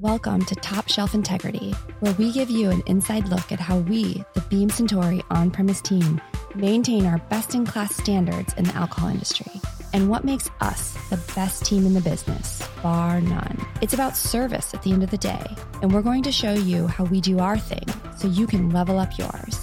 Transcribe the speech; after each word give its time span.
Welcome 0.00 0.46
to 0.46 0.54
Top 0.54 0.88
Shelf 0.88 1.12
Integrity, 1.12 1.72
where 1.98 2.14
we 2.14 2.32
give 2.32 2.48
you 2.48 2.70
an 2.70 2.82
inside 2.86 3.28
look 3.28 3.52
at 3.52 3.60
how 3.60 3.80
we, 3.80 4.24
the 4.32 4.40
Beam 4.48 4.70
Suntory 4.70 5.22
on 5.28 5.50
premise 5.50 5.82
team, 5.82 6.18
maintain 6.54 7.04
our 7.04 7.18
best 7.28 7.54
in 7.54 7.66
class 7.66 7.94
standards 7.96 8.54
in 8.54 8.64
the 8.64 8.74
alcohol 8.74 9.10
industry 9.10 9.52
and 9.92 10.08
what 10.08 10.24
makes 10.24 10.48
us 10.62 10.96
the 11.10 11.18
best 11.34 11.66
team 11.66 11.84
in 11.84 11.92
the 11.92 12.00
business, 12.00 12.66
bar 12.82 13.20
none. 13.20 13.62
It's 13.82 13.92
about 13.92 14.16
service 14.16 14.72
at 14.72 14.82
the 14.82 14.90
end 14.90 15.02
of 15.02 15.10
the 15.10 15.18
day, 15.18 15.44
and 15.82 15.92
we're 15.92 16.00
going 16.00 16.22
to 16.22 16.32
show 16.32 16.54
you 16.54 16.86
how 16.86 17.04
we 17.04 17.20
do 17.20 17.38
our 17.38 17.58
thing 17.58 17.84
so 18.16 18.26
you 18.26 18.46
can 18.46 18.70
level 18.70 18.98
up 18.98 19.18
yours. 19.18 19.59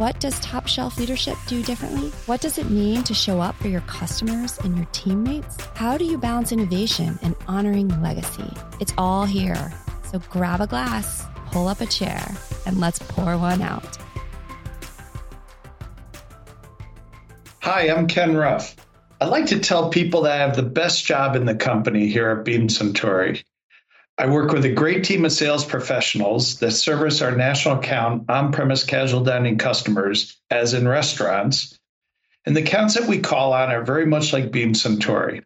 What 0.00 0.18
does 0.18 0.40
top 0.40 0.66
shelf 0.66 0.96
leadership 0.96 1.36
do 1.46 1.62
differently? 1.62 2.08
What 2.24 2.40
does 2.40 2.56
it 2.56 2.70
mean 2.70 3.02
to 3.02 3.12
show 3.12 3.38
up 3.38 3.54
for 3.56 3.68
your 3.68 3.82
customers 3.82 4.56
and 4.64 4.74
your 4.74 4.86
teammates? 4.92 5.58
How 5.74 5.98
do 5.98 6.06
you 6.06 6.16
balance 6.16 6.52
innovation 6.52 7.18
and 7.20 7.36
honoring 7.46 7.88
legacy? 8.00 8.50
It's 8.80 8.94
all 8.96 9.26
here. 9.26 9.74
So 10.10 10.18
grab 10.30 10.62
a 10.62 10.66
glass, 10.66 11.26
pull 11.48 11.68
up 11.68 11.82
a 11.82 11.86
chair, 11.86 12.26
and 12.64 12.80
let's 12.80 12.98
pour 12.98 13.36
one 13.36 13.60
out. 13.60 13.98
Hi, 17.58 17.90
I'm 17.90 18.06
Ken 18.06 18.34
Ruff. 18.34 18.74
I 19.20 19.26
like 19.26 19.48
to 19.48 19.60
tell 19.60 19.90
people 19.90 20.22
that 20.22 20.32
I 20.32 20.38
have 20.38 20.56
the 20.56 20.62
best 20.62 21.04
job 21.04 21.36
in 21.36 21.44
the 21.44 21.54
company 21.54 22.08
here 22.08 22.30
at 22.30 22.46
Beam 22.46 22.68
Suntory. 22.68 23.42
I 24.20 24.26
work 24.26 24.52
with 24.52 24.66
a 24.66 24.72
great 24.72 25.02
team 25.02 25.24
of 25.24 25.32
sales 25.32 25.64
professionals 25.64 26.58
that 26.58 26.72
service 26.72 27.22
our 27.22 27.34
national 27.34 27.78
account 27.78 28.28
on 28.28 28.52
premise 28.52 28.84
casual 28.84 29.24
dining 29.24 29.56
customers, 29.56 30.38
as 30.50 30.74
in 30.74 30.86
restaurants. 30.86 31.78
And 32.44 32.54
the 32.54 32.60
accounts 32.60 32.96
that 32.96 33.08
we 33.08 33.20
call 33.20 33.54
on 33.54 33.70
are 33.70 33.82
very 33.82 34.04
much 34.04 34.34
like 34.34 34.52
Beam 34.52 34.74
Suntory. 34.74 35.42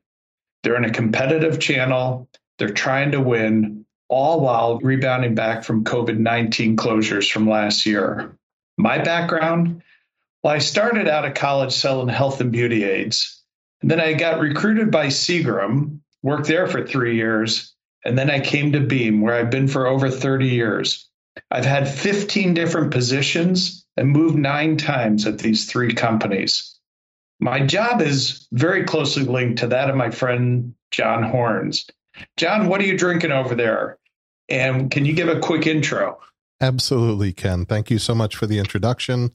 They're 0.65 0.75
in 0.75 0.85
a 0.85 0.91
competitive 0.91 1.61
channel, 1.61 2.29
they're 2.59 2.71
trying 2.71 3.13
to 3.13 3.21
win, 3.21 3.87
all 4.09 4.41
while 4.41 4.81
rebounding 4.81 5.37
back 5.37 5.63
from 5.63 5.85
COVID 5.85 6.19
19 6.19 6.77
closures 6.77 7.31
from 7.31 7.49
last 7.49 7.87
year. 7.87 8.37
My 8.77 8.99
background 8.99 9.83
well, 10.43 10.53
I 10.53 10.59
started 10.59 11.07
out 11.07 11.25
of 11.25 11.35
college 11.35 11.73
selling 11.73 12.09
health 12.09 12.41
and 12.41 12.51
beauty 12.51 12.83
aids. 12.83 13.41
And 13.83 13.91
then 13.91 14.01
I 14.01 14.15
got 14.15 14.41
recruited 14.41 14.91
by 14.91 15.07
Seagram, 15.07 16.01
worked 16.25 16.49
there 16.49 16.67
for 16.67 16.85
three 16.85 17.15
years, 17.15 17.74
and 18.05 18.19
then 18.19 18.31
I 18.31 18.41
came 18.41 18.73
to 18.73 18.81
Beam, 18.81 19.21
where 19.21 19.35
I've 19.35 19.51
been 19.51 19.69
for 19.69 19.87
over 19.87 20.11
30 20.11 20.49
years. 20.49 21.09
I've 21.51 21.65
had 21.65 21.89
15 21.89 22.55
different 22.55 22.93
positions 22.93 23.87
and 23.97 24.09
moved 24.09 24.37
nine 24.37 24.77
times 24.77 25.27
at 25.27 25.39
these 25.39 25.71
three 25.71 25.95
companies. 25.95 26.79
My 27.41 27.61
job 27.61 28.01
is 28.01 28.47
very 28.53 28.85
closely 28.85 29.25
linked 29.25 29.59
to 29.61 29.69
that 29.69 29.91
of 29.91 29.97
my 29.97 30.11
friend 30.11 30.75
John 30.91 31.23
Horn's. 31.23 31.87
John, 32.37 32.69
what 32.69 32.81
are 32.81 32.85
you 32.85 32.97
drinking 32.97 33.33
over 33.33 33.55
there? 33.55 33.99
And 34.49 34.91
can 34.91 35.05
you 35.05 35.15
give 35.15 35.29
a 35.29 35.41
quick 35.41 35.67
intro? 35.67 36.19
Absolutely, 36.61 37.33
Ken. 37.33 37.65
Thank 37.65 37.91
you 37.91 37.99
so 37.99 38.15
much 38.15 38.37
for 38.37 38.47
the 38.47 38.59
introduction. 38.59 39.33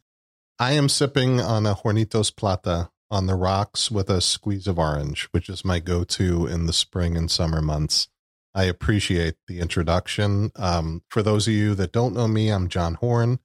I 0.58 0.73
am 0.73 0.89
sipping 0.89 1.42
on 1.42 1.66
a 1.66 1.76
Hornitos 1.76 2.36
Plata 2.36 2.89
on 3.11 3.26
the 3.26 3.36
rocks 3.36 3.89
with 3.89 4.09
a 4.09 4.22
squeeze 4.22 4.67
of 4.67 4.78
orange, 4.78 5.28
which 5.31 5.50
is 5.50 5.66
my 5.66 5.80
go 5.80 6.04
to 6.04 6.45
in 6.45 6.66
the 6.66 6.73
spring 6.73 7.17
and 7.17 7.30
summer 7.30 7.61
months. 7.61 8.08
I 8.60 8.64
appreciate 8.64 9.36
the 9.48 9.62
introduction. 9.62 10.52
Um, 10.58 11.02
for 11.08 11.24
those 11.24 11.48
of 11.48 11.54
you 11.54 11.76
that 11.76 11.94
don't 11.94 12.14
know 12.14 12.28
me, 12.28 12.50
I'm 12.50 12.68
John 12.68 12.96
Horn. 12.96 13.40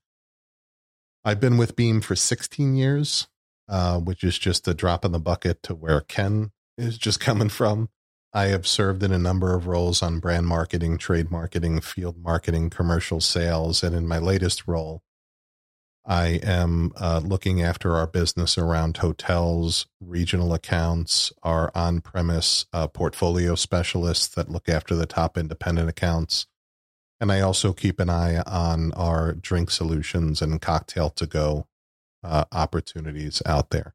I've 1.25 1.39
been 1.39 1.57
with 1.57 1.77
Beam 1.77 2.01
for 2.01 2.17
16 2.17 2.75
years, 2.75 3.29
uh, 3.69 4.01
which 4.01 4.25
is 4.25 4.37
just 4.37 4.67
a 4.67 4.75
drop 4.75 5.05
in 5.05 5.13
the 5.13 5.21
bucket 5.21 5.63
to 5.63 5.75
where 5.77 6.01
Ken 6.01 6.51
is 6.77 6.99
just 6.99 7.21
coming 7.21 7.49
from. 7.49 7.91
I 8.33 8.47
have 8.47 8.67
served 8.67 9.05
in 9.05 9.13
a 9.13 9.19
number 9.19 9.55
of 9.55 9.69
roles 9.69 10.03
on 10.03 10.19
brand 10.19 10.49
marketing, 10.49 10.99
trade 10.99 11.31
marketing, 11.31 11.81
field 11.81 12.19
marketing, 12.19 12.71
commercial 12.71 13.21
sales, 13.21 13.85
and 13.85 13.95
in 13.95 14.09
my 14.09 14.19
latest 14.19 14.67
role, 14.67 15.04
I 16.07 16.41
am 16.43 16.93
uh, 16.97 17.23
looking 17.25 17.63
after 17.63 17.97
our 17.97 18.07
business 18.07 18.59
around 18.59 18.99
hotels, 18.99 19.87
regional 20.01 20.53
accounts, 20.53 21.33
our 21.43 21.71
on 21.75 22.03
premise 22.03 22.67
uh, 22.75 22.89
portfolio 22.89 23.55
specialists 23.55 24.29
that 24.35 24.51
look 24.51 24.69
after 24.69 24.95
the 24.95 25.07
top 25.07 25.39
independent 25.39 25.89
accounts. 25.89 26.47
And 27.21 27.33
I 27.33 27.41
also 27.41 27.73
keep 27.73 28.01
an 28.01 28.11
eye 28.11 28.43
on 28.43 28.93
our 28.93 29.33
drink 29.33 29.71
solutions 29.71 30.43
and 30.43 30.61
cocktail 30.61 31.09
to 31.11 31.27
go 31.27 31.69
uh, 32.23 32.45
opportunities 32.53 33.41
out 33.47 33.71
there. 33.71 33.95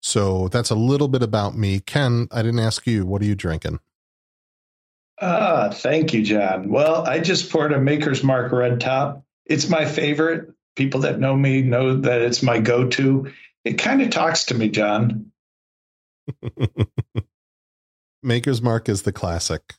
So 0.00 0.46
that's 0.48 0.70
a 0.70 0.76
little 0.76 1.08
bit 1.08 1.22
about 1.24 1.56
me. 1.56 1.80
Ken, 1.80 2.28
I 2.30 2.42
didn't 2.42 2.60
ask 2.60 2.86
you, 2.86 3.04
what 3.04 3.22
are 3.22 3.24
you 3.26 3.34
drinking? 3.34 3.80
Ah, 5.20 5.70
thank 5.72 6.14
you, 6.14 6.22
John. 6.22 6.68
Well, 6.68 7.04
I 7.04 7.18
just 7.18 7.50
poured 7.50 7.72
a 7.72 7.80
Maker's 7.80 8.22
Mark 8.22 8.52
Red 8.52 8.80
Top. 8.80 9.24
It's 9.46 9.68
my 9.68 9.84
favorite 9.84 10.54
people 10.78 11.00
that 11.00 11.20
know 11.20 11.36
me 11.36 11.60
know 11.60 11.96
that 11.96 12.22
it's 12.22 12.42
my 12.42 12.58
go-to. 12.60 13.30
It 13.64 13.74
kind 13.74 14.00
of 14.00 14.10
talks 14.10 14.44
to 14.46 14.54
me, 14.54 14.70
John. 14.70 15.32
Maker's 18.22 18.62
Mark 18.62 18.88
is 18.88 19.02
the 19.02 19.12
classic. 19.12 19.74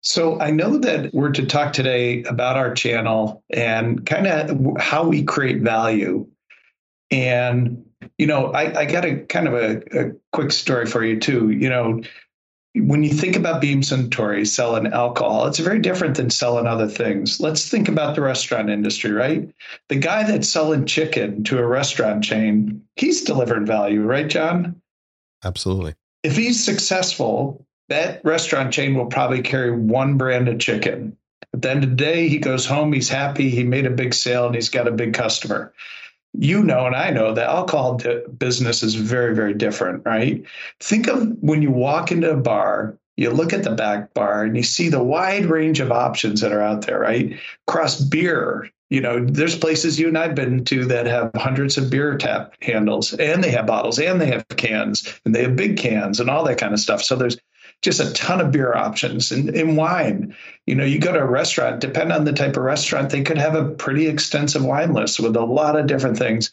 So 0.00 0.40
I 0.40 0.50
know 0.50 0.78
that 0.78 1.14
we're 1.14 1.30
to 1.32 1.46
talk 1.46 1.72
today 1.72 2.24
about 2.24 2.56
our 2.56 2.74
channel 2.74 3.44
and 3.50 4.04
kind 4.04 4.26
of 4.26 4.80
how 4.80 5.06
we 5.06 5.22
create 5.22 5.60
value. 5.60 6.26
And 7.10 7.84
you 8.18 8.26
know, 8.26 8.46
I, 8.46 8.80
I 8.80 8.84
got 8.86 9.04
a 9.04 9.18
kind 9.18 9.46
of 9.46 9.54
a, 9.54 10.06
a 10.06 10.12
quick 10.32 10.50
story 10.50 10.86
for 10.86 11.04
you 11.04 11.20
too. 11.20 11.50
You 11.50 11.68
know, 11.68 12.02
when 12.74 13.02
you 13.02 13.10
think 13.10 13.36
about 13.36 13.60
Beam 13.60 13.82
Suntory 13.82 14.46
selling 14.46 14.86
alcohol, 14.86 15.46
it's 15.46 15.58
very 15.58 15.78
different 15.78 16.16
than 16.16 16.30
selling 16.30 16.66
other 16.66 16.88
things. 16.88 17.38
Let's 17.38 17.68
think 17.68 17.88
about 17.88 18.14
the 18.14 18.22
restaurant 18.22 18.70
industry, 18.70 19.12
right? 19.12 19.50
The 19.88 19.96
guy 19.96 20.22
that's 20.24 20.48
selling 20.48 20.86
chicken 20.86 21.44
to 21.44 21.58
a 21.58 21.66
restaurant 21.66 22.24
chain, 22.24 22.82
he's 22.96 23.22
delivering 23.22 23.66
value, 23.66 24.02
right, 24.02 24.28
John? 24.28 24.80
Absolutely. 25.44 25.94
If 26.22 26.36
he's 26.36 26.64
successful, 26.64 27.66
that 27.88 28.24
restaurant 28.24 28.72
chain 28.72 28.94
will 28.94 29.06
probably 29.06 29.42
carry 29.42 29.70
one 29.70 30.16
brand 30.16 30.48
of 30.48 30.58
chicken. 30.58 31.16
At 31.52 31.60
the 31.60 31.70
end 31.70 31.84
of 31.84 31.90
the 31.90 31.96
day, 31.96 32.28
he 32.28 32.38
goes 32.38 32.64
home, 32.64 32.92
he's 32.92 33.08
happy, 33.10 33.50
he 33.50 33.64
made 33.64 33.84
a 33.84 33.90
big 33.90 34.14
sale, 34.14 34.46
and 34.46 34.54
he's 34.54 34.70
got 34.70 34.88
a 34.88 34.92
big 34.92 35.12
customer 35.12 35.74
you 36.34 36.62
know 36.62 36.86
and 36.86 36.96
I 36.96 37.10
know 37.10 37.32
the 37.32 37.44
alcohol 37.44 38.00
business 38.38 38.82
is 38.82 38.94
very, 38.94 39.34
very 39.34 39.54
different, 39.54 40.04
right? 40.04 40.42
Think 40.80 41.08
of 41.08 41.36
when 41.40 41.62
you 41.62 41.70
walk 41.70 42.10
into 42.10 42.30
a 42.30 42.36
bar, 42.36 42.96
you 43.16 43.30
look 43.30 43.52
at 43.52 43.62
the 43.62 43.70
back 43.70 44.14
bar 44.14 44.42
and 44.42 44.56
you 44.56 44.62
see 44.62 44.88
the 44.88 45.02
wide 45.02 45.46
range 45.46 45.80
of 45.80 45.92
options 45.92 46.40
that 46.40 46.52
are 46.52 46.62
out 46.62 46.86
there, 46.86 46.98
right? 46.98 47.38
Across 47.68 48.00
beer, 48.02 48.70
you 48.88 49.00
know, 49.00 49.24
there's 49.24 49.56
places 49.56 49.98
you 49.98 50.08
and 50.08 50.18
I've 50.18 50.34
been 50.34 50.64
to 50.66 50.84
that 50.86 51.06
have 51.06 51.30
hundreds 51.34 51.78
of 51.78 51.90
beer 51.90 52.16
tap 52.16 52.54
handles 52.62 53.12
and 53.14 53.42
they 53.42 53.50
have 53.50 53.66
bottles 53.66 53.98
and 53.98 54.20
they 54.20 54.26
have 54.26 54.46
cans 54.48 55.20
and 55.24 55.34
they 55.34 55.42
have 55.42 55.56
big 55.56 55.76
cans 55.76 56.20
and 56.20 56.28
all 56.28 56.44
that 56.44 56.58
kind 56.58 56.74
of 56.74 56.80
stuff. 56.80 57.02
So 57.02 57.16
there's 57.16 57.38
just 57.82 58.00
a 58.00 58.12
ton 58.12 58.40
of 58.40 58.52
beer 58.52 58.74
options 58.74 59.32
and, 59.32 59.50
and 59.50 59.76
wine. 59.76 60.34
You 60.66 60.76
know, 60.76 60.84
you 60.84 60.98
go 60.98 61.12
to 61.12 61.20
a 61.20 61.26
restaurant, 61.26 61.80
depending 61.80 62.16
on 62.16 62.24
the 62.24 62.32
type 62.32 62.56
of 62.56 62.62
restaurant, 62.62 63.10
they 63.10 63.22
could 63.22 63.38
have 63.38 63.54
a 63.54 63.70
pretty 63.70 64.06
extensive 64.06 64.64
wine 64.64 64.94
list 64.94 65.18
with 65.18 65.36
a 65.36 65.44
lot 65.44 65.76
of 65.76 65.88
different 65.88 66.16
things. 66.16 66.52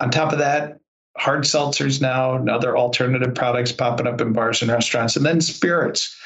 On 0.00 0.10
top 0.10 0.32
of 0.32 0.38
that, 0.38 0.78
hard 1.16 1.44
seltzers 1.44 2.00
now 2.00 2.34
and 2.34 2.48
other 2.48 2.76
alternative 2.76 3.34
products 3.34 3.72
popping 3.72 4.06
up 4.06 4.20
in 4.20 4.32
bars 4.32 4.62
and 4.62 4.70
restaurants, 4.70 5.16
and 5.16 5.24
then 5.24 5.40
spirits. 5.40 6.16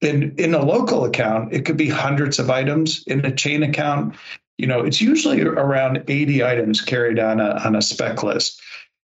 In 0.00 0.34
in 0.36 0.52
a 0.52 0.64
local 0.64 1.04
account, 1.04 1.52
it 1.52 1.64
could 1.64 1.76
be 1.76 1.88
hundreds 1.88 2.38
of 2.38 2.50
items. 2.50 3.04
In 3.06 3.24
a 3.24 3.34
chain 3.34 3.62
account, 3.62 4.16
you 4.58 4.66
know, 4.66 4.80
it's 4.80 5.00
usually 5.00 5.42
around 5.42 6.02
80 6.08 6.44
items 6.44 6.80
carried 6.80 7.18
on 7.18 7.40
a 7.40 7.60
on 7.64 7.76
a 7.76 7.82
spec 7.82 8.22
list. 8.22 8.60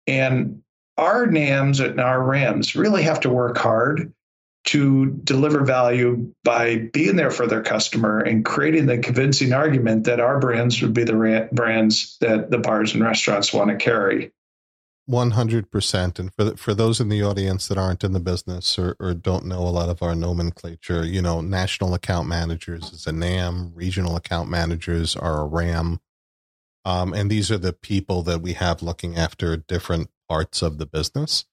And 0.07 0.63
our 0.99 1.27
NAMs 1.27 1.81
and 1.81 2.01
our 2.01 2.23
RAMs 2.23 2.75
really 2.75 3.03
have 3.03 3.21
to 3.21 3.31
work 3.31 3.57
hard 3.57 4.13
to 4.65 5.07
deliver 5.25 5.63
value 5.65 6.33
by 6.43 6.77
being 6.93 7.17
there 7.17 7.31
for 7.31 7.47
their 7.47 7.63
customer 7.63 8.21
and 8.21 8.45
creating 8.45 8.87
the 8.87 8.99
convincing 8.99 9.53
argument 9.53 10.05
that 10.05 10.21
our 10.21 10.39
brands 10.39 10.81
would 10.81 10.95
be 10.95 11.05
the 11.05 11.49
brands 11.53 12.17
that 12.21 12.51
the 12.51 12.59
bars 12.59 12.95
and 12.95 13.05
restaurants 13.05 13.53
want 13.53 13.71
to 13.71 13.77
carry. 13.77 14.33
100% 15.09 16.19
and 16.19 16.33
for 16.33 16.45
the, 16.45 16.57
for 16.57 16.73
those 16.73 16.99
in 16.99 17.11
the 17.11 17.23
audience 17.23 17.69
that 17.69 17.77
aren't 17.77 18.05
in 18.05 18.13
the 18.13 18.21
business 18.21 18.79
or, 18.79 18.97
or 18.99 19.13
don't 19.13 19.45
know 19.45 19.61
a 19.61 19.69
lot 19.69 19.91
of 19.91 20.03
our 20.03 20.15
nomenclature 20.15 21.05
you 21.05 21.21
know 21.21 21.43
national 21.43 21.93
account 21.93 22.27
managers 22.27 22.91
is 22.91 23.07
a 23.07 23.13
nam 23.13 23.71
regional 23.75 24.17
account 24.17 24.49
managers 24.49 25.15
are 25.15 25.43
a 25.43 25.47
ram 25.47 26.01
um, 26.87 27.13
and 27.13 27.31
these 27.31 27.51
are 27.51 27.59
the 27.59 27.75
people 27.75 28.23
that 28.23 28.41
we 28.41 28.55
have 28.55 28.83
looking 28.83 29.15
after 29.15 29.59
different 29.59 30.09
parts 30.27 30.63
of 30.63 30.79
the 30.79 30.87
business 30.87 31.45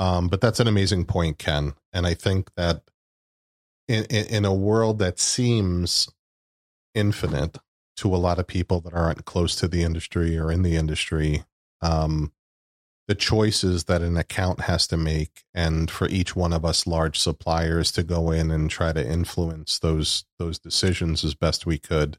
um, 0.00 0.28
but 0.28 0.40
that's 0.40 0.60
an 0.60 0.66
amazing 0.66 1.04
point, 1.04 1.38
Ken. 1.38 1.74
And 1.92 2.06
I 2.06 2.14
think 2.14 2.54
that 2.56 2.80
in, 3.86 4.06
in, 4.06 4.26
in 4.28 4.44
a 4.46 4.54
world 4.54 4.98
that 5.00 5.20
seems 5.20 6.08
infinite 6.94 7.58
to 7.98 8.14
a 8.14 8.16
lot 8.16 8.38
of 8.38 8.46
people 8.46 8.80
that 8.80 8.94
aren't 8.94 9.26
close 9.26 9.54
to 9.56 9.68
the 9.68 9.82
industry 9.82 10.38
or 10.38 10.50
in 10.50 10.62
the 10.62 10.74
industry, 10.74 11.44
um, 11.82 12.32
the 13.08 13.14
choices 13.14 13.84
that 13.84 14.00
an 14.00 14.16
account 14.16 14.62
has 14.62 14.86
to 14.86 14.96
make 14.96 15.42
and 15.52 15.90
for 15.90 16.08
each 16.08 16.34
one 16.34 16.54
of 16.54 16.64
us 16.64 16.86
large 16.86 17.18
suppliers 17.18 17.92
to 17.92 18.02
go 18.02 18.30
in 18.30 18.50
and 18.50 18.70
try 18.70 18.94
to 18.94 19.06
influence 19.06 19.80
those 19.80 20.24
those 20.38 20.58
decisions 20.60 21.24
as 21.24 21.34
best 21.34 21.66
we 21.66 21.76
could 21.76 22.18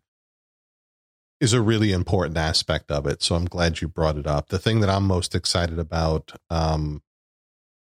is 1.39 1.53
a 1.53 1.61
really 1.61 1.93
important 1.93 2.37
aspect 2.37 2.91
of 2.91 3.07
it 3.07 3.23
so 3.23 3.35
i'm 3.35 3.45
glad 3.45 3.79
you 3.79 3.87
brought 3.87 4.17
it 4.17 4.27
up 4.27 4.49
the 4.49 4.59
thing 4.59 4.81
that 4.81 4.89
i'm 4.89 5.05
most 5.07 5.33
excited 5.33 5.79
about 5.79 6.33
um 6.49 7.01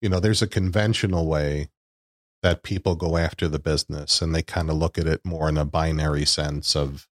you 0.01 0.09
know 0.09 0.21
there's 0.21 0.43
a 0.43 0.47
conventional 0.47 1.27
way 1.27 1.69
that 2.43 2.63
people 2.63 2.95
go 2.95 3.17
after 3.17 3.49
the 3.49 3.59
business 3.59 4.23
and 4.23 4.35
they 4.35 4.43
kind 4.43 4.71
of 4.71 4.77
look 4.77 4.97
at 4.97 5.07
it 5.07 5.21
more 5.25 5.49
in 5.49 5.59
a 5.59 5.65
binary 5.65 6.25
sense 6.25 6.75
of 6.75 7.07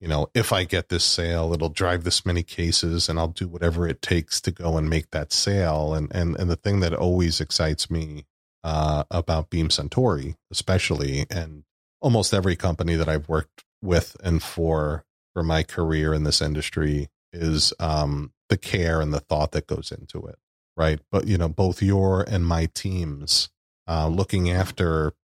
you 0.00 0.08
know, 0.08 0.28
if 0.34 0.52
I 0.52 0.64
get 0.64 0.88
this 0.88 1.04
sale, 1.04 1.52
it'll 1.52 1.68
drive 1.68 2.04
this 2.04 2.24
many 2.24 2.42
cases 2.42 3.08
and 3.08 3.18
I'll 3.18 3.28
do 3.28 3.46
whatever 3.46 3.86
it 3.86 4.00
takes 4.00 4.40
to 4.42 4.50
go 4.50 4.78
and 4.78 4.88
make 4.88 5.10
that 5.10 5.30
sale. 5.30 5.94
And, 5.94 6.10
and, 6.14 6.36
and 6.36 6.48
the 6.48 6.56
thing 6.56 6.80
that 6.80 6.94
always 6.94 7.40
excites 7.40 7.90
me, 7.90 8.24
uh, 8.64 9.04
about 9.10 9.50
Beam 9.50 9.68
Suntory, 9.68 10.36
especially, 10.50 11.26
and 11.30 11.64
almost 12.00 12.32
every 12.32 12.56
company 12.56 12.94
that 12.94 13.08
I've 13.08 13.28
worked 13.28 13.64
with 13.82 14.16
and 14.24 14.42
for, 14.42 15.04
for 15.34 15.42
my 15.42 15.62
career 15.62 16.14
in 16.14 16.24
this 16.24 16.40
industry 16.40 17.08
is, 17.32 17.74
um, 17.78 18.32
the 18.48 18.56
care 18.56 19.00
and 19.00 19.12
the 19.12 19.20
thought 19.20 19.52
that 19.52 19.66
goes 19.66 19.92
into 19.92 20.26
it. 20.26 20.38
Right. 20.80 21.00
But, 21.12 21.28
you 21.28 21.38
know, 21.38 21.48
both 21.48 21.82
your 21.82 22.22
and 22.22 22.46
my 22.46 22.66
teams, 22.74 23.50
uh, 23.86 24.08
looking 24.08 24.50
after 24.50 25.14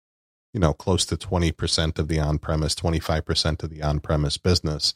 you 0.56 0.60
know, 0.60 0.72
close 0.72 1.04
to 1.04 1.18
20% 1.18 1.98
of 1.98 2.08
the 2.08 2.18
on 2.18 2.38
premise, 2.38 2.74
25% 2.74 3.62
of 3.62 3.68
the 3.68 3.82
on 3.82 4.00
premise 4.00 4.38
business 4.38 4.94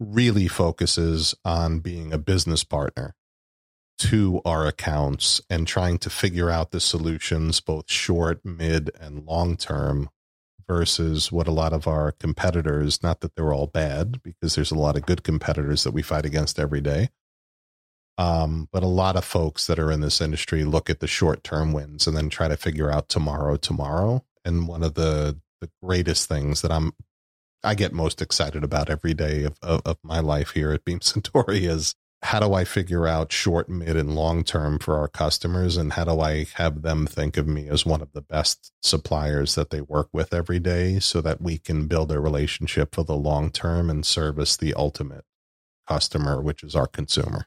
really 0.00 0.48
focuses 0.48 1.34
on 1.44 1.78
being 1.78 2.12
a 2.12 2.18
business 2.18 2.64
partner 2.64 3.14
to 3.98 4.40
our 4.44 4.66
accounts 4.66 5.40
and 5.48 5.68
trying 5.68 5.98
to 5.98 6.10
figure 6.10 6.50
out 6.50 6.72
the 6.72 6.80
solutions, 6.80 7.60
both 7.60 7.88
short, 7.88 8.44
mid, 8.44 8.90
and 9.00 9.24
long 9.26 9.56
term, 9.56 10.10
versus 10.66 11.30
what 11.30 11.48
a 11.48 11.52
lot 11.52 11.72
of 11.72 11.86
our 11.86 12.10
competitors, 12.10 13.00
not 13.00 13.20
that 13.20 13.36
they're 13.36 13.54
all 13.54 13.68
bad, 13.68 14.20
because 14.24 14.56
there's 14.56 14.72
a 14.72 14.78
lot 14.78 14.96
of 14.96 15.06
good 15.06 15.22
competitors 15.22 15.84
that 15.84 15.94
we 15.94 16.02
fight 16.02 16.26
against 16.26 16.58
every 16.58 16.80
day. 16.80 17.10
Um, 18.18 18.68
but 18.72 18.82
a 18.82 18.88
lot 18.88 19.16
of 19.16 19.24
folks 19.24 19.68
that 19.68 19.78
are 19.78 19.92
in 19.92 20.00
this 20.00 20.20
industry 20.20 20.64
look 20.64 20.90
at 20.90 21.00
the 21.00 21.06
short 21.06 21.44
term 21.44 21.72
wins 21.72 22.06
and 22.06 22.16
then 22.16 22.28
try 22.28 22.48
to 22.48 22.56
figure 22.56 22.90
out 22.90 23.08
tomorrow, 23.08 23.56
tomorrow 23.56 24.24
and 24.44 24.66
one 24.66 24.82
of 24.82 24.94
the 24.94 25.38
the 25.60 25.70
greatest 25.82 26.28
things 26.28 26.62
that 26.62 26.72
I'm 26.72 26.92
I 27.64 27.74
get 27.74 27.92
most 27.92 28.22
excited 28.22 28.62
about 28.62 28.88
every 28.88 29.14
day 29.14 29.42
of, 29.44 29.58
of, 29.62 29.82
of 29.84 29.98
my 30.02 30.20
life 30.20 30.50
here 30.50 30.72
at 30.72 30.84
Beam 30.84 31.00
Suntory 31.00 31.68
is 31.68 31.94
how 32.22 32.40
do 32.40 32.52
I 32.52 32.64
figure 32.64 33.06
out 33.06 33.32
short, 33.32 33.68
mid, 33.68 33.96
and 33.96 34.14
long 34.14 34.42
term 34.42 34.78
for 34.80 34.98
our 34.98 35.06
customers, 35.06 35.76
and 35.76 35.92
how 35.92 36.04
do 36.04 36.20
I 36.20 36.46
have 36.54 36.82
them 36.82 37.06
think 37.06 37.36
of 37.36 37.46
me 37.46 37.68
as 37.68 37.86
one 37.86 38.02
of 38.02 38.12
the 38.12 38.22
best 38.22 38.72
suppliers 38.82 39.54
that 39.54 39.70
they 39.70 39.80
work 39.80 40.08
with 40.12 40.34
every 40.34 40.58
day, 40.58 40.98
so 40.98 41.20
that 41.20 41.40
we 41.40 41.58
can 41.58 41.86
build 41.86 42.10
a 42.10 42.18
relationship 42.18 42.94
for 42.94 43.04
the 43.04 43.16
long 43.16 43.50
term 43.50 43.88
and 43.88 44.04
service 44.04 44.56
the 44.56 44.74
ultimate 44.74 45.24
customer, 45.88 46.42
which 46.42 46.64
is 46.64 46.74
our 46.74 46.88
consumer. 46.88 47.46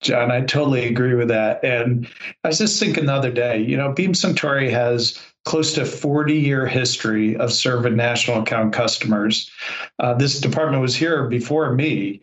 John, 0.00 0.30
I 0.30 0.42
totally 0.42 0.86
agree 0.86 1.14
with 1.14 1.28
that. 1.28 1.64
And 1.64 2.08
I 2.44 2.48
was 2.48 2.58
just 2.58 2.78
thinking 2.78 3.06
the 3.06 3.14
other 3.14 3.32
day, 3.32 3.60
you 3.60 3.76
know, 3.76 3.92
Beam 3.92 4.12
Suntory 4.12 4.70
has 4.70 5.18
close 5.44 5.74
to 5.74 5.84
40 5.84 6.34
year 6.34 6.66
history 6.66 7.36
of 7.36 7.52
serving 7.52 7.96
national 7.96 8.42
account 8.42 8.72
customers. 8.72 9.50
Uh, 9.98 10.14
this 10.14 10.40
department 10.40 10.82
was 10.82 10.94
here 10.94 11.26
before 11.26 11.74
me. 11.74 12.20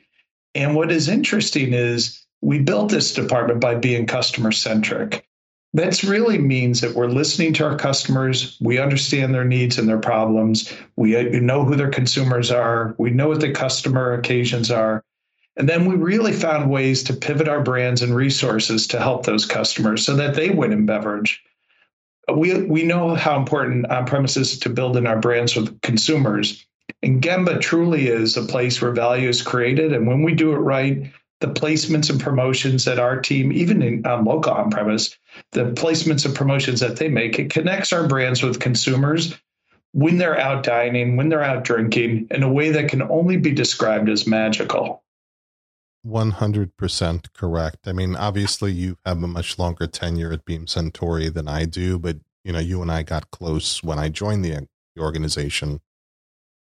And 0.54 0.76
what 0.76 0.92
is 0.92 1.10
interesting 1.10 1.74
is 1.74 2.26
we 2.42 2.60
built 2.60 2.92
this 2.92 3.14
department 3.14 3.60
by 3.60 3.76
being 3.76 4.06
customer 4.06 4.52
centric. 4.52 5.28
That 5.74 6.04
really 6.04 6.38
means 6.38 6.80
that 6.80 6.96
we're 6.96 7.08
listening 7.08 7.52
to 7.54 7.66
our 7.66 7.76
customers. 7.76 8.58
We 8.62 8.80
understand 8.80 9.34
their 9.34 9.44
needs 9.44 9.78
and 9.78 9.90
their 9.90 10.00
problems. 10.00 10.72
We 10.96 11.22
know 11.42 11.66
who 11.66 11.76
their 11.76 11.90
consumers 11.90 12.50
are. 12.50 12.96
We 12.98 13.10
know 13.10 13.28
what 13.28 13.42
the 13.42 13.52
customer 13.52 14.14
occasions 14.14 14.72
are. 14.72 15.04
And 15.58 15.70
then 15.70 15.86
we 15.86 15.96
really 15.96 16.34
found 16.34 16.70
ways 16.70 17.04
to 17.04 17.14
pivot 17.14 17.48
our 17.48 17.62
brands 17.62 18.02
and 18.02 18.16
resources 18.16 18.88
to 18.88 19.00
help 19.00 19.26
those 19.26 19.46
customers 19.46 20.06
so 20.06 20.16
that 20.16 20.36
they 20.36 20.50
win 20.50 20.74
in 20.74 20.86
beverage 20.86 21.42
we 22.34 22.62
we 22.64 22.84
know 22.84 23.16
how 23.16 23.38
important 23.38 23.86
on 23.88 24.06
premises 24.06 24.58
to 24.60 24.70
build 24.70 24.98
in 24.98 25.08
our 25.08 25.20
brands 25.20 25.56
with 25.56 25.80
consumers. 25.82 26.66
And 27.04 27.22
Gemba 27.22 27.62
truly 27.62 28.08
is 28.08 28.38
a 28.38 28.44
place 28.44 28.82
where 28.82 28.92
value 28.92 29.30
is 29.30 29.42
created. 29.42 29.94
And 29.94 30.08
when 30.08 30.24
we 30.24 30.34
do 30.34 30.54
it 30.54 30.58
right, 30.58 31.12
the 31.42 31.48
placements 31.48 32.10
and 32.10 32.20
promotions 32.20 32.86
that 32.86 33.00
our 33.00 33.20
team, 33.20 33.52
even 33.52 33.82
in 33.82 34.06
um, 34.08 34.26
local 34.26 34.54
on 34.54 34.72
premise, 34.72 35.16
the 35.52 35.66
placements 35.72 36.26
and 36.26 36.36
promotions 36.36 36.80
that 36.80 36.98
they 36.98 37.10
make, 37.10 37.38
it 37.38 37.52
connects 37.52 37.94
our 37.94 38.08
brands 38.08 38.42
with 38.42 38.60
consumers 38.60 39.36
when 39.92 40.18
they're 40.18 40.40
out 40.40 40.64
dining, 40.64 41.16
when 41.16 41.30
they're 41.30 41.44
out 41.44 41.64
drinking, 41.64 42.28
in 42.32 42.44
a 42.44 42.52
way 42.52 42.70
that 42.72 42.90
can 42.90 43.02
only 43.04 43.38
be 43.38 43.52
described 43.52 44.10
as 44.10 44.28
magical. 44.28 45.04
100% 46.06 47.34
correct. 47.34 47.88
I 47.88 47.92
mean, 47.92 48.16
obviously 48.16 48.72
you 48.72 48.98
have 49.06 49.24
a 49.24 49.28
much 49.28 49.58
longer 49.58 49.88
tenure 49.88 50.32
at 50.32 50.46
Beam 50.46 50.66
Suntory 50.66 51.34
than 51.34 51.48
I 51.48 51.66
do, 51.66 51.98
but 51.98 52.18
you 52.44 52.54
know, 52.54 52.60
you 52.60 52.82
and 52.82 52.92
I 52.92 53.04
got 53.04 53.32
close 53.32 53.82
when 53.84 53.98
I 53.98 54.10
joined 54.10 54.46
the, 54.46 54.68
the 54.96 55.02
organization 55.02 55.82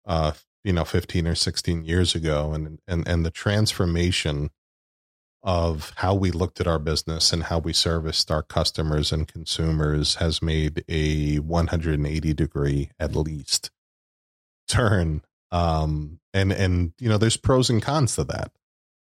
uh, 0.07 0.33
you 0.65 0.73
know, 0.73 0.85
15 0.85 1.27
or 1.27 1.35
16 1.35 1.85
years 1.85 2.15
ago 2.15 2.53
and 2.53 2.79
and 2.89 3.07
and 3.07 3.25
the 3.25 3.31
transformation 3.31 4.51
of 5.43 5.93
how 5.97 6.15
we 6.15 6.31
looked 6.31 6.61
at 6.61 6.67
our 6.67 6.81
business 6.81 7.33
and 7.33 7.45
how 7.45 7.59
we 7.59 7.73
serviced 7.73 8.31
our 8.31 8.43
customers 8.43 9.13
and 9.13 9.29
consumers 9.29 10.17
has 10.17 10.43
made 10.43 10.85
a 10.89 11.37
180 11.37 12.35
degree 12.35 12.91
at 12.99 13.15
least 13.15 13.71
turn 14.67 15.23
um 15.53 16.19
and 16.35 16.53
and 16.53 16.93
you 16.99 17.09
know 17.09 17.17
there's 17.17 17.37
pros 17.37 17.71
and 17.71 17.83
cons 17.83 18.17
to 18.17 18.25
that 18.25 18.51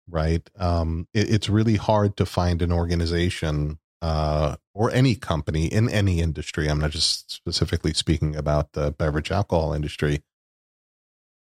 right? 0.10 0.50
Um, 0.58 1.08
it, 1.14 1.30
it's 1.30 1.50
really 1.50 1.76
hard 1.76 2.18
to 2.18 2.26
find 2.26 2.62
an 2.62 2.72
organization 2.72 3.80
uh, 4.02 4.58
or 4.74 4.92
any 4.92 5.16
company 5.16 5.66
in 5.68 5.90
any 5.90 6.20
industry. 6.20 6.68
I'm 6.68 6.80
not 6.80 6.92
just 6.92 7.32
specifically 7.32 7.94
speaking 7.94 8.36
about 8.36 8.74
the 8.74 8.92
beverage 8.92 9.32
alcohol 9.32 9.74
industry, 9.74 10.22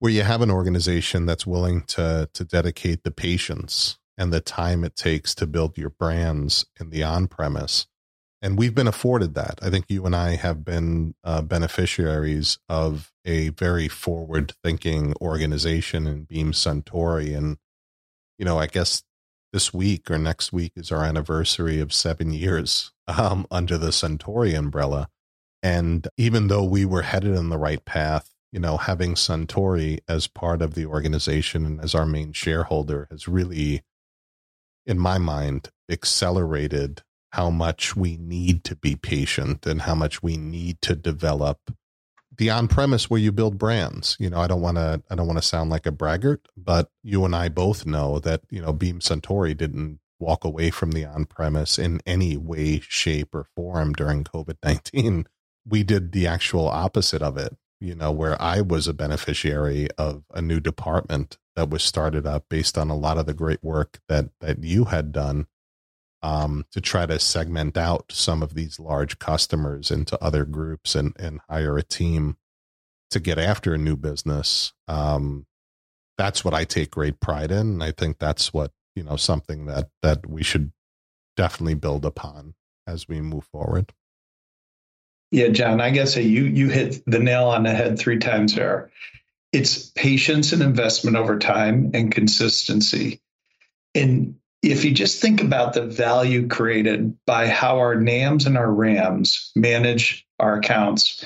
where 0.00 0.12
you 0.12 0.22
have 0.22 0.42
an 0.42 0.50
organization 0.50 1.26
that's 1.26 1.46
willing 1.46 1.82
to 1.82 2.28
to 2.32 2.44
dedicate 2.44 3.04
the 3.04 3.10
patience 3.10 3.98
and 4.16 4.32
the 4.32 4.40
time 4.40 4.82
it 4.82 4.96
takes 4.96 5.34
to 5.36 5.46
build 5.46 5.78
your 5.78 5.90
brands 5.90 6.66
in 6.80 6.90
the 6.90 7.04
on 7.04 7.28
premise. 7.28 7.86
And 8.40 8.58
we've 8.58 8.74
been 8.74 8.86
afforded 8.88 9.34
that. 9.34 9.58
I 9.62 9.70
think 9.70 9.86
you 9.88 10.06
and 10.06 10.14
I 10.14 10.36
have 10.36 10.64
been 10.64 11.14
uh, 11.24 11.42
beneficiaries 11.42 12.58
of 12.68 13.12
a 13.24 13.48
very 13.50 13.88
forward 13.88 14.52
thinking 14.62 15.14
organization 15.20 16.06
in 16.06 16.24
Beam 16.24 16.52
Suntory. 16.52 17.36
And 17.36 17.58
you 18.38 18.44
know, 18.44 18.58
I 18.58 18.66
guess 18.66 19.02
this 19.52 19.74
week 19.74 20.10
or 20.10 20.18
next 20.18 20.52
week 20.52 20.72
is 20.76 20.92
our 20.92 21.04
anniversary 21.04 21.80
of 21.80 21.92
seven 21.92 22.32
years 22.32 22.92
um, 23.06 23.46
under 23.50 23.76
the 23.76 23.88
Suntory 23.88 24.56
umbrella. 24.56 25.08
And 25.62 26.06
even 26.16 26.46
though 26.46 26.64
we 26.64 26.84
were 26.84 27.02
headed 27.02 27.34
in 27.34 27.48
the 27.48 27.58
right 27.58 27.84
path, 27.84 28.30
you 28.52 28.60
know, 28.60 28.76
having 28.76 29.14
Suntory 29.14 29.98
as 30.08 30.26
part 30.26 30.62
of 30.62 30.74
the 30.74 30.86
organization 30.86 31.66
and 31.66 31.80
as 31.80 31.94
our 31.94 32.06
main 32.06 32.32
shareholder 32.32 33.08
has 33.10 33.26
really, 33.26 33.82
in 34.86 34.98
my 34.98 35.18
mind, 35.18 35.70
accelerated 35.90 37.02
how 37.32 37.50
much 37.50 37.94
we 37.94 38.16
need 38.16 38.64
to 38.64 38.76
be 38.76 38.96
patient 38.96 39.66
and 39.66 39.82
how 39.82 39.94
much 39.94 40.22
we 40.22 40.36
need 40.36 40.80
to 40.82 40.94
develop 40.94 41.58
the 42.38 42.50
on 42.50 42.68
premise 42.68 43.10
where 43.10 43.20
you 43.20 43.32
build 43.32 43.58
brands. 43.58 44.16
You 44.18 44.30
know, 44.30 44.40
I 44.40 44.46
don't 44.46 44.62
want 44.62 44.76
to 44.76 45.02
I 45.10 45.14
don't 45.14 45.26
want 45.26 45.38
to 45.38 45.46
sound 45.46 45.70
like 45.70 45.86
a 45.86 45.92
braggart, 45.92 46.46
but 46.56 46.90
you 47.02 47.24
and 47.24 47.34
I 47.36 47.48
both 47.48 47.84
know 47.84 48.18
that, 48.20 48.42
you 48.48 48.62
know, 48.62 48.72
Beam 48.72 49.00
Suntory 49.00 49.56
didn't 49.56 50.00
walk 50.20 50.44
away 50.44 50.70
from 50.70 50.92
the 50.92 51.04
on 51.04 51.26
premise 51.26 51.78
in 51.78 52.00
any 52.06 52.36
way, 52.36 52.80
shape, 52.80 53.34
or 53.34 53.44
form 53.44 53.92
during 53.92 54.24
COVID 54.24 54.56
19. 54.64 55.26
We 55.66 55.82
did 55.82 56.12
the 56.12 56.26
actual 56.26 56.68
opposite 56.68 57.22
of 57.22 57.36
it, 57.36 57.56
you 57.80 57.94
know, 57.94 58.10
where 58.10 58.40
I 58.40 58.60
was 58.62 58.88
a 58.88 58.94
beneficiary 58.94 59.88
of 59.98 60.24
a 60.32 60.40
new 60.40 60.60
department 60.60 61.38
that 61.56 61.68
was 61.68 61.82
started 61.82 62.26
up 62.26 62.46
based 62.48 62.78
on 62.78 62.88
a 62.88 62.96
lot 62.96 63.18
of 63.18 63.26
the 63.26 63.34
great 63.34 63.62
work 63.62 64.00
that 64.08 64.30
that 64.40 64.62
you 64.62 64.86
had 64.86 65.12
done 65.12 65.46
um, 66.22 66.64
to 66.72 66.80
try 66.80 67.06
to 67.06 67.18
segment 67.18 67.76
out 67.76 68.06
some 68.10 68.42
of 68.42 68.54
these 68.54 68.80
large 68.80 69.18
customers 69.18 69.90
into 69.90 70.22
other 70.22 70.44
groups 70.44 70.94
and, 70.94 71.14
and 71.18 71.40
hire 71.48 71.76
a 71.76 71.82
team 71.82 72.36
to 73.10 73.20
get 73.20 73.38
after 73.38 73.74
a 73.74 73.78
new 73.78 73.96
business. 73.96 74.72
Um, 74.86 75.46
that's 76.16 76.44
what 76.44 76.54
I 76.54 76.64
take 76.64 76.90
great 76.90 77.20
pride 77.20 77.50
in. 77.50 77.58
And 77.58 77.82
I 77.82 77.92
think 77.92 78.18
that's 78.18 78.52
what, 78.52 78.72
you 78.96 79.04
know, 79.04 79.16
something 79.16 79.66
that, 79.66 79.88
that 80.02 80.28
we 80.28 80.42
should 80.42 80.72
definitely 81.36 81.74
build 81.74 82.04
upon 82.04 82.54
as 82.86 83.06
we 83.06 83.20
move 83.20 83.44
forward. 83.44 83.92
Yeah, 85.30 85.48
John, 85.48 85.80
I 85.80 85.90
guess 85.90 86.16
you 86.16 86.44
you 86.44 86.68
hit 86.68 87.02
the 87.06 87.18
nail 87.18 87.48
on 87.48 87.62
the 87.62 87.70
head 87.70 87.98
three 87.98 88.18
times 88.18 88.54
there. 88.54 88.90
It's 89.52 89.90
patience 89.90 90.52
and 90.52 90.62
investment 90.62 91.16
over 91.16 91.38
time 91.38 91.90
and 91.94 92.10
consistency. 92.10 93.20
And 93.94 94.36
if 94.62 94.84
you 94.84 94.90
just 94.90 95.20
think 95.20 95.40
about 95.40 95.72
the 95.72 95.86
value 95.86 96.48
created 96.48 97.16
by 97.26 97.46
how 97.46 97.78
our 97.78 97.94
NAMs 97.94 98.46
and 98.46 98.58
our 98.58 98.72
RAMs 98.72 99.52
manage 99.54 100.26
our 100.38 100.58
accounts. 100.58 101.24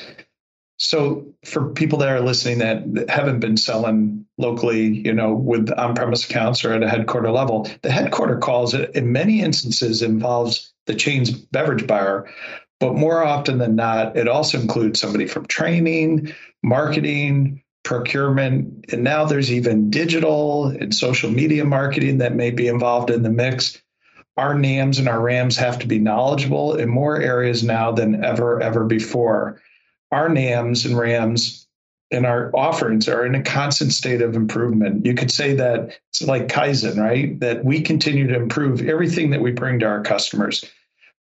So 0.79 1.33
for 1.45 1.71
people 1.71 2.01
that 2.01 2.09
are 2.09 2.21
listening 2.21 2.59
that 2.59 3.09
haven't 3.09 3.41
been 3.41 3.57
selling 3.57 4.27
locally, 4.37 4.87
you 4.87 5.13
know, 5.13 5.33
with 5.33 5.71
on-premise 5.71 6.25
accounts 6.29 6.65
or 6.65 6.73
at 6.73 6.83
a 6.83 6.89
headquarter 6.89 7.31
level, 7.31 7.69
the 7.83 7.91
headquarter 7.91 8.37
calls 8.39 8.75
in 8.75 9.13
many 9.13 9.41
instances 9.41 10.03
involves 10.03 10.73
the 10.87 10.95
chain's 10.95 11.31
beverage 11.31 11.87
buyer, 11.87 12.29
but 12.81 12.97
more 12.97 13.23
often 13.23 13.59
than 13.59 13.77
not, 13.77 14.17
it 14.17 14.27
also 14.27 14.61
includes 14.61 15.01
somebody 15.01 15.27
from 15.27 15.47
training, 15.47 16.35
marketing, 16.65 17.62
procurement, 17.85 18.87
and 18.93 19.03
now 19.03 19.25
there's 19.25 19.53
even 19.53 19.91
digital 19.91 20.67
and 20.67 20.95
social 20.95 21.31
media 21.31 21.65
marketing 21.65 22.19
that 22.19 22.35
may 22.35 22.51
be 22.51 22.69
involved 22.69 23.11
in 23.11 23.23
the 23.23 23.31
mix. 23.31 23.81
Our 24.37 24.55
NAMs 24.55 24.99
and 24.99 25.09
our 25.09 25.21
RAMs 25.21 25.57
have 25.57 25.79
to 25.81 25.87
be 25.87 25.99
knowledgeable 25.99 26.77
in 26.77 26.89
more 26.89 27.21
areas 27.21 27.63
now 27.63 27.93
than 27.93 28.25
ever, 28.25 28.63
ever 28.63 28.85
before. 28.85 29.61
Our 30.11 30.29
NAMs 30.29 30.87
and 30.87 30.97
RAMs 30.97 31.67
and 32.11 32.27
our 32.27 32.51
offerings 32.55 33.09
are 33.09 33.25
in 33.25 33.35
a 33.35 33.43
constant 33.43 33.93
state 33.93 34.21
of 34.21 34.37
improvement. 34.37 35.05
You 35.05 35.15
could 35.15 35.31
say 35.31 35.55
that 35.55 35.99
it's 36.11 36.23
like 36.23 36.49
Kaizen, 36.49 36.99
right? 36.99 37.39
That 37.41 37.65
we 37.65 37.81
continue 37.81 38.27
to 38.29 38.37
improve 38.37 38.87
everything 38.87 39.31
that 39.31 39.41
we 39.41 39.51
bring 39.51 39.81
to 39.81 39.87
our 39.87 40.03
customers. 40.03 40.65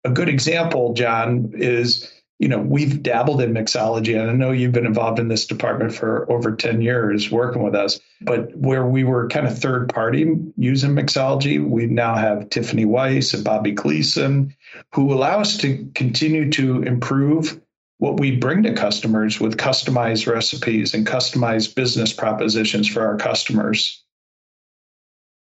A 0.04 0.11
good 0.11 0.28
example, 0.28 0.92
John, 0.92 1.50
is 1.54 2.12
you 2.42 2.49
know, 2.49 2.58
we've 2.58 3.04
dabbled 3.04 3.40
in 3.40 3.54
mixology, 3.54 4.20
and 4.20 4.28
I 4.28 4.34
know 4.34 4.50
you've 4.50 4.72
been 4.72 4.84
involved 4.84 5.20
in 5.20 5.28
this 5.28 5.46
department 5.46 5.94
for 5.94 6.28
over 6.28 6.56
10 6.56 6.82
years 6.82 7.30
working 7.30 7.62
with 7.62 7.76
us. 7.76 8.00
But 8.20 8.52
where 8.56 8.84
we 8.84 9.04
were 9.04 9.28
kind 9.28 9.46
of 9.46 9.56
third 9.56 9.88
party 9.94 10.26
using 10.56 10.90
mixology, 10.90 11.64
we 11.64 11.87
now 11.87 12.16
have 12.16 12.50
Tiffany 12.50 12.84
Weiss 12.84 13.32
and 13.32 13.44
Bobby 13.44 13.70
Gleason, 13.70 14.56
who 14.92 15.12
allow 15.12 15.38
us 15.38 15.56
to 15.58 15.88
continue 15.94 16.50
to 16.50 16.82
improve 16.82 17.61
what 17.99 18.18
we 18.18 18.34
bring 18.34 18.64
to 18.64 18.75
customers 18.75 19.38
with 19.38 19.56
customized 19.56 20.26
recipes 20.26 20.94
and 20.94 21.06
customized 21.06 21.76
business 21.76 22.12
propositions 22.12 22.88
for 22.88 23.06
our 23.06 23.18
customers. 23.18 24.02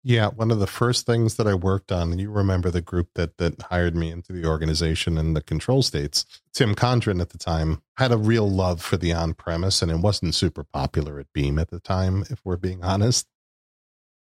Yeah, 0.07 0.29
one 0.29 0.51
of 0.51 0.59
the 0.59 0.67
first 0.67 1.07
things 1.07 1.37
that 1.37 1.47
I 1.47 1.55
worked 1.55 1.91
on, 1.91 2.13
and 2.13 2.21
you 2.21 2.31
remember 2.31 2.71
the 2.71 2.83
group 2.83 3.09
that 3.15 3.39
that 3.39 3.63
hired 3.63 3.97
me 3.97 4.11
into 4.11 4.35
the 4.35 4.45
organization 4.45 5.17
in 5.17 5.33
the 5.33 5.41
control 5.41 5.83
states, 5.83 6.27
Tim 6.53 6.75
Condren 6.75 7.23
at 7.23 7.31
the 7.31 7.39
time 7.39 7.81
had 7.97 8.13
a 8.13 8.19
real 8.19 8.49
love 8.49 8.83
for 8.83 8.99
the 8.99 9.15
on-premise, 9.15 9.81
and 9.81 9.91
it 9.91 10.01
wasn't 10.01 10.35
super 10.35 10.63
popular 10.63 11.19
at 11.19 11.33
Beam 11.33 11.59
at 11.59 11.71
the 11.71 11.81
time, 11.81 12.27
if 12.29 12.39
we're 12.45 12.59
being 12.59 12.85
honest. 12.85 13.27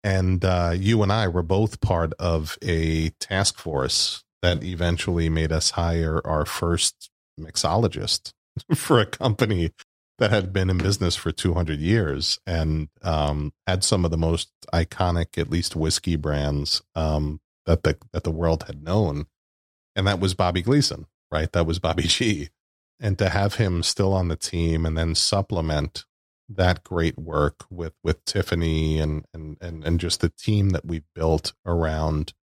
And 0.02 0.42
uh, 0.42 0.72
you 0.74 1.02
and 1.02 1.12
I 1.12 1.28
were 1.28 1.42
both 1.42 1.82
part 1.82 2.14
of 2.18 2.56
a 2.62 3.10
task 3.20 3.58
force 3.58 4.24
that 4.40 4.62
eventually 4.64 5.28
made 5.28 5.52
us 5.52 5.72
hire 5.72 6.22
our 6.26 6.46
first 6.46 7.10
mixologist 7.38 8.32
for 8.74 9.00
a 9.00 9.06
company 9.06 9.72
that 10.18 10.30
had 10.30 10.52
been 10.52 10.70
in 10.70 10.78
business 10.78 11.16
for 11.16 11.32
200 11.32 11.80
years 11.80 12.38
and 12.46 12.88
um, 13.02 13.52
had 13.66 13.82
some 13.82 14.04
of 14.04 14.10
the 14.10 14.16
most 14.16 14.50
iconic, 14.72 15.38
at 15.38 15.50
least 15.50 15.74
whiskey 15.74 16.16
brands 16.16 16.82
um, 16.94 17.40
that 17.66 17.82
the 17.82 17.96
that 18.12 18.24
the 18.24 18.30
world 18.30 18.64
had 18.66 18.82
known, 18.82 19.26
and 19.96 20.06
that 20.06 20.20
was 20.20 20.34
Bobby 20.34 20.62
Gleason, 20.62 21.06
right? 21.30 21.50
That 21.52 21.66
was 21.66 21.78
Bobby 21.78 22.02
G, 22.06 22.50
and 23.00 23.18
to 23.18 23.28
have 23.28 23.54
him 23.54 23.82
still 23.82 24.12
on 24.12 24.28
the 24.28 24.36
team 24.36 24.86
and 24.86 24.96
then 24.96 25.14
supplement 25.14 26.04
that 26.48 26.84
great 26.84 27.18
work 27.18 27.64
with 27.70 27.94
with 28.02 28.24
Tiffany 28.24 29.00
and 29.00 29.24
and 29.32 29.56
and 29.60 29.84
and 29.84 29.98
just 29.98 30.20
the 30.20 30.28
team 30.28 30.70
that 30.70 30.84
we've 30.84 31.06
built 31.14 31.54
around 31.66 32.34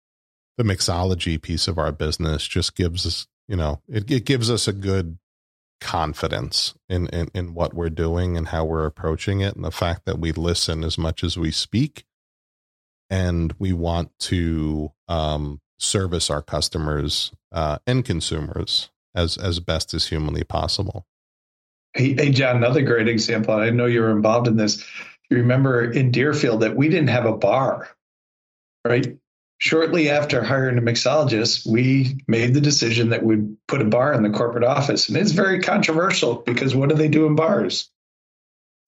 the 0.57 0.65
mixology 0.65 1.41
piece 1.41 1.69
of 1.69 1.79
our 1.79 1.93
business 1.93 2.47
just 2.47 2.75
gives 2.75 3.07
us 3.07 3.27
you 3.47 3.57
know 3.57 3.81
it, 3.89 4.11
it 4.11 4.25
gives 4.25 4.51
us 4.51 4.67
a 4.67 4.73
good 4.73 5.19
confidence 5.81 6.75
in, 6.89 7.09
in 7.09 7.29
in 7.35 7.55
what 7.55 7.75
we're 7.75 7.91
doing 7.91 8.37
and 8.37 8.49
how 8.49 8.65
we're 8.65 8.87
approaching 8.87 9.41
it 9.41 9.57
and 9.57 9.65
the 9.65 9.71
fact 9.71 10.05
that 10.05 10.19
we 10.19 10.33
listen 10.33 10.85
as 10.85 10.99
much 10.99 11.25
as 11.25 11.39
we 11.39 11.51
speak 11.51 12.05
and 13.09 13.55
we 13.59 13.73
want 13.73 14.17
to 14.19 14.93
um, 15.09 15.61
service 15.79 16.31
our 16.31 16.43
customers 16.43 17.33
uh, 17.53 17.79
and 17.87 18.05
consumers 18.05 18.91
as 19.15 19.37
as 19.37 19.59
best 19.61 19.95
as 19.95 20.09
humanly 20.09 20.45
possible. 20.45 21.07
Hey, 21.95 22.15
hey 22.15 22.31
john 22.31 22.57
another 22.57 22.83
great 22.83 23.09
example 23.09 23.53
i 23.53 23.71
know 23.71 23.87
you 23.87 24.01
were 24.01 24.13
involved 24.13 24.47
in 24.47 24.57
this. 24.57 24.87
You 25.29 25.39
remember 25.39 25.91
in 25.91 26.11
deerfield 26.11 26.61
that 26.61 26.77
we 26.77 26.89
didn't 26.89 27.11
have 27.11 27.25
a 27.25 27.37
bar 27.37 27.89
right 28.85 29.17
Shortly 29.61 30.09
after 30.09 30.43
hiring 30.43 30.79
a 30.79 30.83
mixologist, 30.83 31.67
we 31.67 32.19
made 32.27 32.55
the 32.55 32.63
decision 32.63 33.11
that 33.11 33.23
we'd 33.23 33.57
put 33.69 33.83
a 33.83 33.85
bar 33.85 34.15
in 34.15 34.23
the 34.23 34.31
corporate 34.31 34.65
office. 34.65 35.09
And 35.09 35.19
it's 35.19 35.33
very 35.33 35.61
controversial 35.61 36.37
because 36.37 36.75
what 36.75 36.89
do 36.89 36.95
they 36.95 37.09
do 37.09 37.27
in 37.27 37.35
bars? 37.37 37.91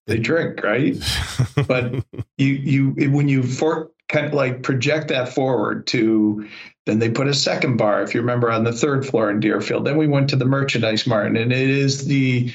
They 0.06 0.18
drink, 0.18 0.62
right? 0.62 0.96
but 1.68 1.94
you 2.38 2.46
you 2.46 3.10
when 3.10 3.28
you 3.28 3.42
for, 3.42 3.90
kind 4.08 4.26
of 4.26 4.32
like 4.32 4.62
project 4.62 5.08
that 5.08 5.28
forward 5.28 5.86
to 5.88 6.48
then 6.86 6.98
they 6.98 7.10
put 7.10 7.28
a 7.28 7.34
second 7.34 7.76
bar, 7.76 8.02
if 8.02 8.14
you 8.14 8.20
remember, 8.20 8.50
on 8.50 8.64
the 8.64 8.72
third 8.72 9.06
floor 9.06 9.30
in 9.30 9.40
Deerfield. 9.40 9.84
Then 9.84 9.98
we 9.98 10.08
went 10.08 10.30
to 10.30 10.36
the 10.36 10.44
merchandise 10.44 11.06
mart, 11.06 11.26
and 11.26 11.36
it 11.36 11.52
is 11.52 12.06
the 12.06 12.52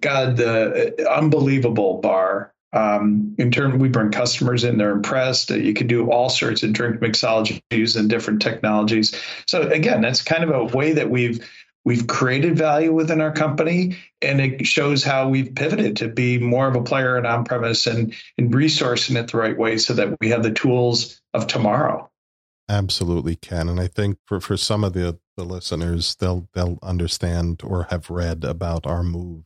God, 0.00 0.36
the 0.36 1.08
unbelievable 1.10 2.00
bar 2.00 2.52
um, 2.72 3.34
in 3.38 3.50
terms, 3.50 3.76
we 3.76 3.88
bring 3.88 4.10
customers 4.10 4.64
in; 4.64 4.78
they're 4.78 4.92
impressed. 4.92 5.50
You 5.50 5.74
can 5.74 5.86
do 5.86 6.10
all 6.10 6.28
sorts 6.28 6.62
of 6.62 6.72
drink 6.72 7.00
mixologies 7.00 7.96
and 7.96 8.08
different 8.08 8.42
technologies. 8.42 9.20
So 9.46 9.62
again, 9.62 10.00
that's 10.02 10.22
kind 10.22 10.44
of 10.44 10.50
a 10.50 10.64
way 10.64 10.92
that 10.92 11.10
we've 11.10 11.48
we've 11.84 12.06
created 12.06 12.56
value 12.56 12.92
within 12.92 13.20
our 13.20 13.32
company, 13.32 13.96
and 14.22 14.40
it 14.40 14.66
shows 14.66 15.02
how 15.02 15.28
we've 15.28 15.54
pivoted 15.54 15.96
to 15.96 16.08
be 16.08 16.38
more 16.38 16.68
of 16.68 16.76
a 16.76 16.82
player 16.82 17.18
in 17.18 17.26
on-premise 17.26 17.86
and 17.88 18.14
and 18.38 18.54
resourcing 18.54 19.16
it 19.16 19.32
the 19.32 19.38
right 19.38 19.58
way, 19.58 19.76
so 19.76 19.94
that 19.94 20.16
we 20.20 20.28
have 20.28 20.44
the 20.44 20.52
tools 20.52 21.20
of 21.34 21.48
tomorrow. 21.48 22.08
Absolutely, 22.68 23.34
Ken. 23.34 23.68
And 23.68 23.80
I 23.80 23.88
think 23.88 24.18
for 24.26 24.40
for 24.40 24.56
some 24.56 24.84
of 24.84 24.92
the 24.92 25.18
the 25.36 25.44
listeners, 25.44 26.14
they'll 26.20 26.48
they'll 26.54 26.78
understand 26.84 27.62
or 27.64 27.88
have 27.90 28.10
read 28.10 28.44
about 28.44 28.86
our 28.86 29.02
move 29.02 29.42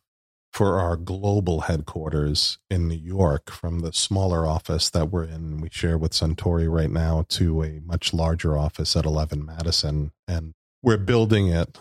for 0.54 0.78
our 0.78 0.96
global 0.96 1.62
headquarters 1.62 2.58
in 2.70 2.86
New 2.86 2.94
York 2.94 3.50
from 3.50 3.80
the 3.80 3.92
smaller 3.92 4.46
office 4.46 4.88
that 4.90 5.10
we're 5.10 5.24
in. 5.24 5.60
We 5.60 5.68
share 5.68 5.98
with 5.98 6.12
Suntory 6.12 6.70
right 6.70 6.92
now 6.92 7.26
to 7.30 7.64
a 7.64 7.80
much 7.84 8.14
larger 8.14 8.56
office 8.56 8.94
at 8.94 9.04
11 9.04 9.44
Madison. 9.44 10.12
And 10.28 10.54
we're 10.80 10.96
building 10.96 11.48
it 11.48 11.80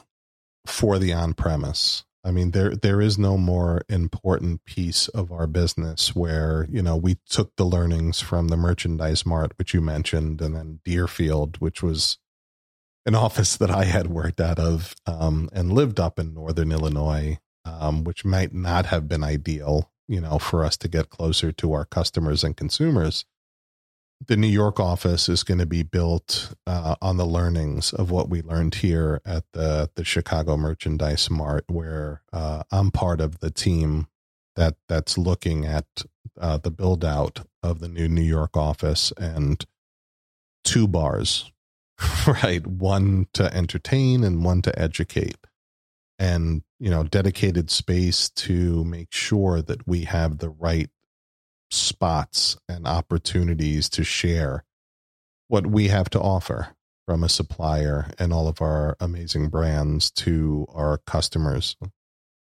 for 0.65 0.97
the 0.97 1.13
on 1.13 1.35
premise. 1.35 2.03
I 2.23 2.31
mean, 2.31 2.49
there 2.49 2.75
there 2.75 2.99
is 2.99 3.19
no 3.19 3.37
more 3.37 3.81
important 3.89 4.65
piece 4.65 5.07
of 5.09 5.31
our 5.31 5.45
business 5.45 6.15
where 6.15 6.65
you 6.71 6.81
know 6.81 6.95
we 6.95 7.17
took 7.29 7.55
the 7.57 7.65
learnings 7.65 8.21
from 8.21 8.47
the 8.47 8.57
merchandise 8.57 9.25
mart, 9.25 9.51
which 9.57 9.73
you 9.73 9.81
mentioned, 9.81 10.41
and 10.41 10.55
then 10.55 10.79
Deerfield, 10.85 11.57
which 11.57 11.83
was 11.83 12.17
an 13.05 13.13
office 13.27 13.57
that 13.57 13.69
I 13.69 13.83
had 13.83 14.07
worked 14.07 14.39
out 14.39 14.57
of 14.57 14.95
um, 15.05 15.49
and 15.53 15.73
lived 15.73 15.99
up 15.99 16.17
in 16.17 16.33
northern 16.33 16.71
Illinois 16.71 17.37
um, 17.65 18.03
which 18.03 18.25
might 18.25 18.53
not 18.53 18.87
have 18.87 19.07
been 19.07 19.23
ideal, 19.23 19.91
you 20.07 20.19
know, 20.19 20.39
for 20.39 20.63
us 20.63 20.77
to 20.77 20.87
get 20.87 21.09
closer 21.09 21.51
to 21.51 21.73
our 21.73 21.85
customers 21.85 22.43
and 22.43 22.57
consumers. 22.57 23.25
The 24.25 24.37
New 24.37 24.47
York 24.47 24.79
office 24.79 25.27
is 25.27 25.43
going 25.43 25.57
to 25.59 25.65
be 25.65 25.83
built 25.83 26.53
uh, 26.65 26.95
on 27.01 27.17
the 27.17 27.25
learnings 27.25 27.91
of 27.91 28.09
what 28.09 28.29
we 28.29 28.41
learned 28.41 28.75
here 28.75 29.21
at 29.25 29.43
the 29.51 29.89
the 29.95 30.05
Chicago 30.05 30.55
Merchandise 30.55 31.29
Mart, 31.29 31.65
where 31.67 32.21
uh, 32.31 32.63
I'm 32.71 32.89
part 32.89 33.19
of 33.19 33.39
the 33.39 33.51
team 33.51 34.07
that 34.55 34.75
that's 34.87 35.17
looking 35.17 35.65
at 35.65 35.85
uh, 36.39 36.57
the 36.57 36.71
build 36.71 37.03
out 37.03 37.45
of 37.61 37.79
the 37.79 37.89
new 37.89 38.07
New 38.07 38.21
York 38.21 38.55
office 38.55 39.11
and 39.17 39.65
two 40.63 40.87
bars, 40.87 41.51
right? 42.27 42.65
One 42.65 43.27
to 43.33 43.53
entertain 43.53 44.23
and 44.23 44.45
one 44.45 44.61
to 44.61 44.79
educate 44.79 45.37
and 46.19 46.63
you 46.79 46.89
know 46.89 47.03
dedicated 47.03 47.69
space 47.71 48.29
to 48.29 48.83
make 48.83 49.11
sure 49.11 49.61
that 49.61 49.87
we 49.87 50.05
have 50.05 50.37
the 50.37 50.49
right 50.49 50.89
spots 51.71 52.57
and 52.69 52.87
opportunities 52.87 53.89
to 53.89 54.03
share 54.03 54.63
what 55.47 55.67
we 55.67 55.87
have 55.87 56.09
to 56.09 56.19
offer 56.19 56.75
from 57.05 57.23
a 57.23 57.29
supplier 57.29 58.09
and 58.17 58.31
all 58.31 58.47
of 58.47 58.61
our 58.61 58.95
amazing 58.99 59.49
brands 59.49 60.09
to 60.11 60.65
our 60.73 60.99
customers. 60.99 61.75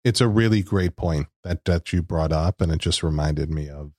It's 0.05 0.21
a 0.21 0.29
really 0.29 0.63
great 0.63 0.97
point 0.97 1.27
that 1.43 1.65
that 1.65 1.93
you 1.93 2.03
brought 2.03 2.33
up 2.33 2.61
and 2.61 2.73
it 2.73 2.79
just 2.79 3.03
reminded 3.03 3.51
me 3.51 3.69
of 3.69 3.93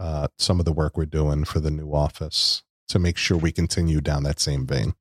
uh, 0.00 0.28
some 0.38 0.58
of 0.58 0.64
the 0.64 0.72
work 0.72 0.96
we're 0.96 1.06
doing 1.06 1.44
for 1.44 1.60
the 1.60 1.70
new 1.70 1.92
office 1.92 2.62
to 2.88 2.98
make 2.98 3.16
sure 3.16 3.36
we 3.36 3.52
continue 3.52 4.00
down 4.00 4.24
that 4.24 4.40
same 4.40 4.66
vein 4.66 4.94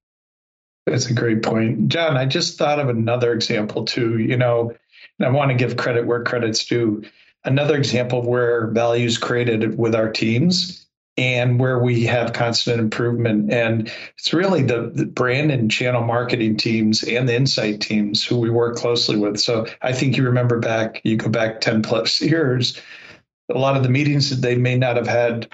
that's 0.86 1.10
a 1.10 1.14
great 1.14 1.44
point. 1.44 1.90
John, 1.90 2.18
I 2.18 2.26
just 2.26 2.58
thought 2.58 2.80
of 2.80 2.90
another 2.90 3.34
example 3.34 3.86
too. 3.86 4.18
You 4.18 4.38
know, 4.38 4.76
and 5.20 5.28
I 5.28 5.30
want 5.30 5.52
to 5.52 5.56
give 5.56 5.78
credit 5.78 6.06
where 6.06 6.24
credit's 6.24 6.66
due. 6.66 7.04
Another 7.44 7.76
example 7.76 8.22
where 8.22 8.68
value 8.68 9.06
is 9.06 9.18
created 9.18 9.78
with 9.78 9.96
our 9.96 10.12
teams 10.12 10.86
and 11.18 11.60
where 11.60 11.80
we 11.80 12.06
have 12.06 12.34
constant 12.34 12.80
improvement. 12.80 13.52
And 13.52 13.92
it's 14.18 14.34
really 14.34 14.64
the, 14.64 14.92
the, 14.94 15.06
brand 15.06 15.52
and 15.52 15.70
channel 15.70 16.04
marketing 16.04 16.58
teams 16.58 17.04
and 17.04 17.28
the 17.28 17.36
insight 17.36 17.82
teams 17.82 18.26
who 18.26 18.40
we 18.40 18.50
work 18.50 18.78
closely 18.78 19.18
with. 19.18 19.40
So 19.40 19.68
I 19.82 19.92
think 19.92 20.16
you 20.16 20.24
remember 20.24 20.60
back, 20.60 21.02
you 21.04 21.18
go 21.18 21.30
back 21.30 21.62
10 21.62 21.82
plus 21.82 22.22
years, 22.22 22.80
a 23.54 23.58
lot 23.58 23.76
of 23.76 23.84
the 23.84 23.90
meetings 23.90 24.30
that 24.30 24.42
they 24.42 24.56
may 24.56 24.78
not 24.78 24.96
have 24.96 25.08
had, 25.08 25.50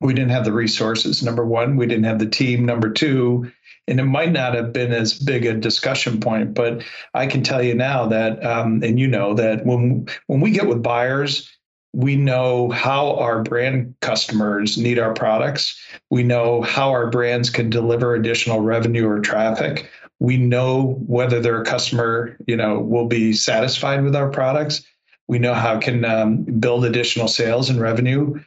we 0.00 0.12
didn't 0.14 0.30
have 0.30 0.44
the 0.44 0.52
resources. 0.52 1.22
Number 1.22 1.44
one, 1.44 1.76
we 1.76 1.86
didn't 1.86 2.04
have 2.04 2.18
the 2.18 2.26
team. 2.26 2.64
Number 2.64 2.90
two, 2.90 3.50
and 3.86 4.00
it 4.00 4.04
might 4.04 4.32
not 4.32 4.54
have 4.54 4.72
been 4.72 4.92
as 4.92 5.18
big 5.18 5.44
a 5.44 5.54
discussion 5.54 6.20
point, 6.20 6.54
but 6.54 6.82
I 7.12 7.26
can 7.26 7.42
tell 7.42 7.62
you 7.62 7.74
now 7.74 8.06
that, 8.06 8.44
um, 8.44 8.82
and 8.82 8.98
you 8.98 9.06
know 9.06 9.34
that 9.34 9.64
when 9.66 10.08
when 10.26 10.40
we 10.40 10.50
get 10.50 10.66
with 10.66 10.82
buyers, 10.82 11.50
we 11.92 12.16
know 12.16 12.70
how 12.70 13.16
our 13.16 13.42
brand 13.42 13.94
customers 14.00 14.76
need 14.76 14.98
our 14.98 15.14
products. 15.14 15.78
We 16.10 16.24
know 16.24 16.62
how 16.62 16.90
our 16.90 17.08
brands 17.08 17.50
can 17.50 17.70
deliver 17.70 18.14
additional 18.14 18.60
revenue 18.60 19.08
or 19.08 19.20
traffic. 19.20 19.88
We 20.18 20.36
know 20.36 20.98
whether 21.06 21.40
their 21.40 21.62
customer, 21.62 22.36
you 22.46 22.56
know, 22.56 22.80
will 22.80 23.06
be 23.06 23.32
satisfied 23.32 24.02
with 24.02 24.16
our 24.16 24.30
products. 24.30 24.82
We 25.28 25.38
know 25.38 25.54
how 25.54 25.76
it 25.76 25.82
can 25.82 26.04
um, 26.04 26.42
build 26.42 26.84
additional 26.84 27.28
sales 27.28 27.70
and 27.70 27.80
revenue. 27.80 28.40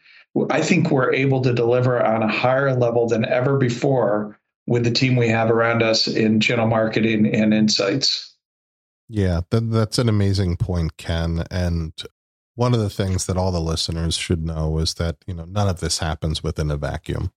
I 0.50 0.62
think 0.62 0.91
we're 0.91 1.13
able 1.13 1.41
to 1.41 1.53
deliver 1.53 2.03
on 2.03 2.24
a 2.24 2.31
higher 2.31 2.75
level 2.75 3.07
than 3.07 3.25
ever 3.25 3.57
before 3.57 4.38
with 4.67 4.84
the 4.84 4.91
team 4.91 5.15
we 5.15 5.29
have 5.29 5.50
around 5.50 5.81
us 5.81 6.07
in 6.07 6.39
channel 6.39 6.67
marketing 6.67 7.34
and 7.34 7.53
insights. 7.53 8.36
Yeah, 9.10 9.41
that, 9.50 9.72
that's 9.72 9.98
an 9.98 10.10
amazing 10.10 10.57
point, 10.57 10.98
Ken. 10.98 11.46
And 11.50 11.93
one 12.55 12.74
of 12.74 12.79
the 12.79 12.89
things 12.89 13.25
that 13.25 13.38
all 13.38 13.51
the 13.51 13.62
listeners 13.62 14.15
should 14.15 14.43
know 14.43 14.77
is 14.79 14.96
that, 14.96 15.17
you 15.25 15.34
know, 15.34 15.46
none 15.46 15.69
of 15.69 15.79
this 15.79 16.00
happens 16.00 16.43
within 16.43 16.69
a 16.69 16.77
vacuum, 16.77 17.31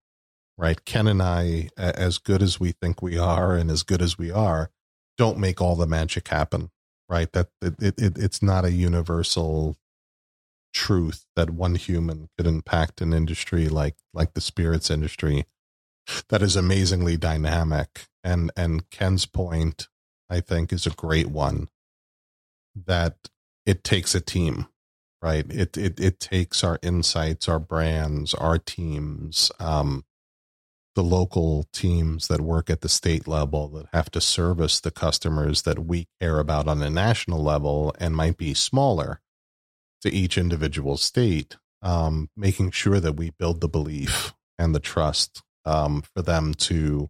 right? 0.58 0.84
Ken 0.84 1.06
and 1.06 1.22
I, 1.22 1.68
as 1.76 2.18
good 2.18 2.42
as 2.42 2.58
we 2.58 2.72
think 2.72 3.00
we 3.00 3.16
are 3.16 3.54
and 3.54 3.70
as 3.70 3.82
good 3.82 4.02
as 4.02 4.18
we 4.18 4.30
are, 4.30 4.70
don't 5.16 5.38
make 5.38 5.60
all 5.60 5.76
the 5.76 5.86
magic 5.86 6.28
happen, 6.28 6.70
right? 7.08 7.30
That 7.32 7.48
it, 7.62 7.74
it, 7.80 8.18
it's 8.18 8.42
not 8.42 8.64
a 8.64 8.72
universal 8.72 9.76
truth 10.72 11.24
that 11.36 11.50
one 11.50 11.74
human 11.74 12.28
could 12.36 12.46
impact 12.46 13.00
an 13.00 13.12
industry 13.12 13.68
like 13.68 13.96
like 14.14 14.34
the 14.34 14.40
spirits 14.40 14.90
industry 14.90 15.46
that 16.28 16.42
is 16.42 16.56
amazingly 16.56 17.16
dynamic. 17.16 18.06
And 18.22 18.50
and 18.56 18.88
Ken's 18.90 19.26
point, 19.26 19.88
I 20.28 20.40
think, 20.40 20.72
is 20.72 20.86
a 20.86 20.90
great 20.90 21.28
one. 21.28 21.68
That 22.74 23.16
it 23.66 23.84
takes 23.84 24.14
a 24.14 24.20
team, 24.20 24.66
right? 25.22 25.46
It 25.50 25.76
it 25.76 26.00
it 26.00 26.20
takes 26.20 26.62
our 26.64 26.78
insights, 26.82 27.48
our 27.48 27.58
brands, 27.58 28.34
our 28.34 28.58
teams, 28.58 29.50
um, 29.58 30.04
the 30.94 31.02
local 31.02 31.66
teams 31.72 32.28
that 32.28 32.40
work 32.40 32.68
at 32.70 32.80
the 32.82 32.88
state 32.88 33.26
level 33.26 33.68
that 33.68 33.86
have 33.92 34.10
to 34.12 34.20
service 34.20 34.80
the 34.80 34.90
customers 34.90 35.62
that 35.62 35.80
we 35.86 36.08
care 36.20 36.38
about 36.38 36.68
on 36.68 36.82
a 36.82 36.90
national 36.90 37.42
level 37.42 37.94
and 37.98 38.16
might 38.16 38.36
be 38.36 38.54
smaller 38.54 39.20
to 40.02 40.12
each 40.12 40.38
individual 40.38 40.96
state, 40.96 41.56
um, 41.82 42.30
making 42.36 42.70
sure 42.70 43.00
that 43.00 43.16
we 43.16 43.30
build 43.30 43.60
the 43.60 43.68
belief 43.68 44.34
and 44.58 44.74
the 44.74 44.80
trust 44.80 45.42
um, 45.64 46.02
for 46.02 46.22
them 46.22 46.54
to 46.54 47.08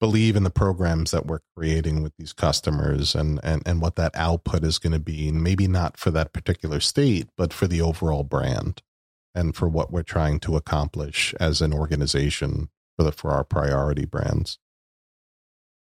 believe 0.00 0.36
in 0.36 0.44
the 0.44 0.50
programs 0.50 1.10
that 1.10 1.26
we're 1.26 1.40
creating 1.56 2.02
with 2.02 2.12
these 2.16 2.32
customers 2.32 3.16
and 3.16 3.40
and, 3.42 3.62
and 3.66 3.80
what 3.80 3.96
that 3.96 4.14
output 4.14 4.62
is 4.62 4.78
going 4.78 4.92
to 4.92 5.00
be 5.00 5.28
and 5.28 5.42
maybe 5.42 5.66
not 5.66 5.96
for 5.96 6.12
that 6.12 6.32
particular 6.32 6.78
state 6.78 7.28
but 7.36 7.52
for 7.52 7.66
the 7.66 7.80
overall 7.80 8.22
brand 8.22 8.80
and 9.34 9.54
for 9.54 9.68
what 9.68 9.92
we're 9.92 10.02
trying 10.02 10.40
to 10.40 10.56
accomplish 10.56 11.34
as 11.40 11.60
an 11.60 11.72
organization 11.72 12.68
for 12.96 13.04
the 13.04 13.12
for 13.12 13.30
our 13.30 13.44
priority 13.44 14.04
brands. 14.04 14.58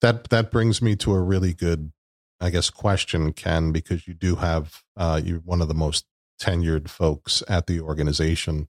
That 0.02 0.28
that 0.30 0.50
brings 0.50 0.82
me 0.82 0.94
to 0.96 1.12
a 1.14 1.22
really 1.22 1.54
good 1.54 1.92
i 2.40 2.50
guess 2.50 2.70
question 2.70 3.32
ken 3.32 3.72
because 3.72 4.06
you 4.06 4.14
do 4.14 4.36
have 4.36 4.82
uh, 4.96 5.20
you're 5.22 5.40
one 5.40 5.62
of 5.62 5.68
the 5.68 5.74
most 5.74 6.04
tenured 6.40 6.88
folks 6.88 7.42
at 7.48 7.66
the 7.66 7.80
organization 7.80 8.68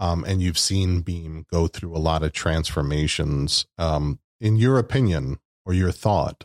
um, 0.00 0.24
and 0.26 0.40
you've 0.40 0.58
seen 0.58 1.02
Beam 1.02 1.44
go 1.52 1.66
through 1.66 1.94
a 1.94 1.98
lot 1.98 2.22
of 2.22 2.32
transformations. 2.32 3.66
Um, 3.76 4.18
in 4.40 4.56
your 4.56 4.78
opinion 4.78 5.38
or 5.66 5.74
your 5.74 5.92
thought, 5.92 6.44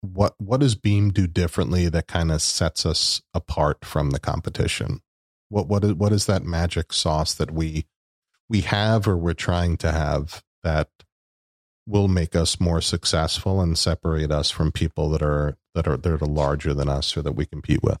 what 0.00 0.34
what 0.38 0.60
does 0.60 0.74
Beam 0.74 1.10
do 1.10 1.26
differently 1.26 1.88
that 1.90 2.08
kind 2.08 2.32
of 2.32 2.40
sets 2.40 2.86
us 2.86 3.20
apart 3.34 3.84
from 3.84 4.10
the 4.10 4.18
competition? 4.18 5.02
What 5.50 5.68
what 5.68 5.84
is 5.84 5.92
what 5.92 6.12
is 6.12 6.24
that 6.26 6.44
magic 6.44 6.94
sauce 6.94 7.34
that 7.34 7.50
we 7.50 7.86
we 8.48 8.62
have 8.62 9.06
or 9.06 9.18
we're 9.18 9.34
trying 9.34 9.76
to 9.78 9.92
have 9.92 10.42
that 10.62 10.88
will 11.86 12.08
make 12.08 12.34
us 12.34 12.60
more 12.60 12.80
successful 12.80 13.60
and 13.60 13.78
separate 13.78 14.30
us 14.30 14.50
from 14.50 14.72
people 14.72 15.10
that 15.10 15.22
are 15.22 15.56
that 15.74 15.86
are 15.86 15.96
that 15.96 16.22
are 16.22 16.26
larger 16.26 16.74
than 16.74 16.88
us 16.88 17.16
or 17.16 17.22
that 17.22 17.32
we 17.32 17.46
compete 17.46 17.82
with? 17.82 17.98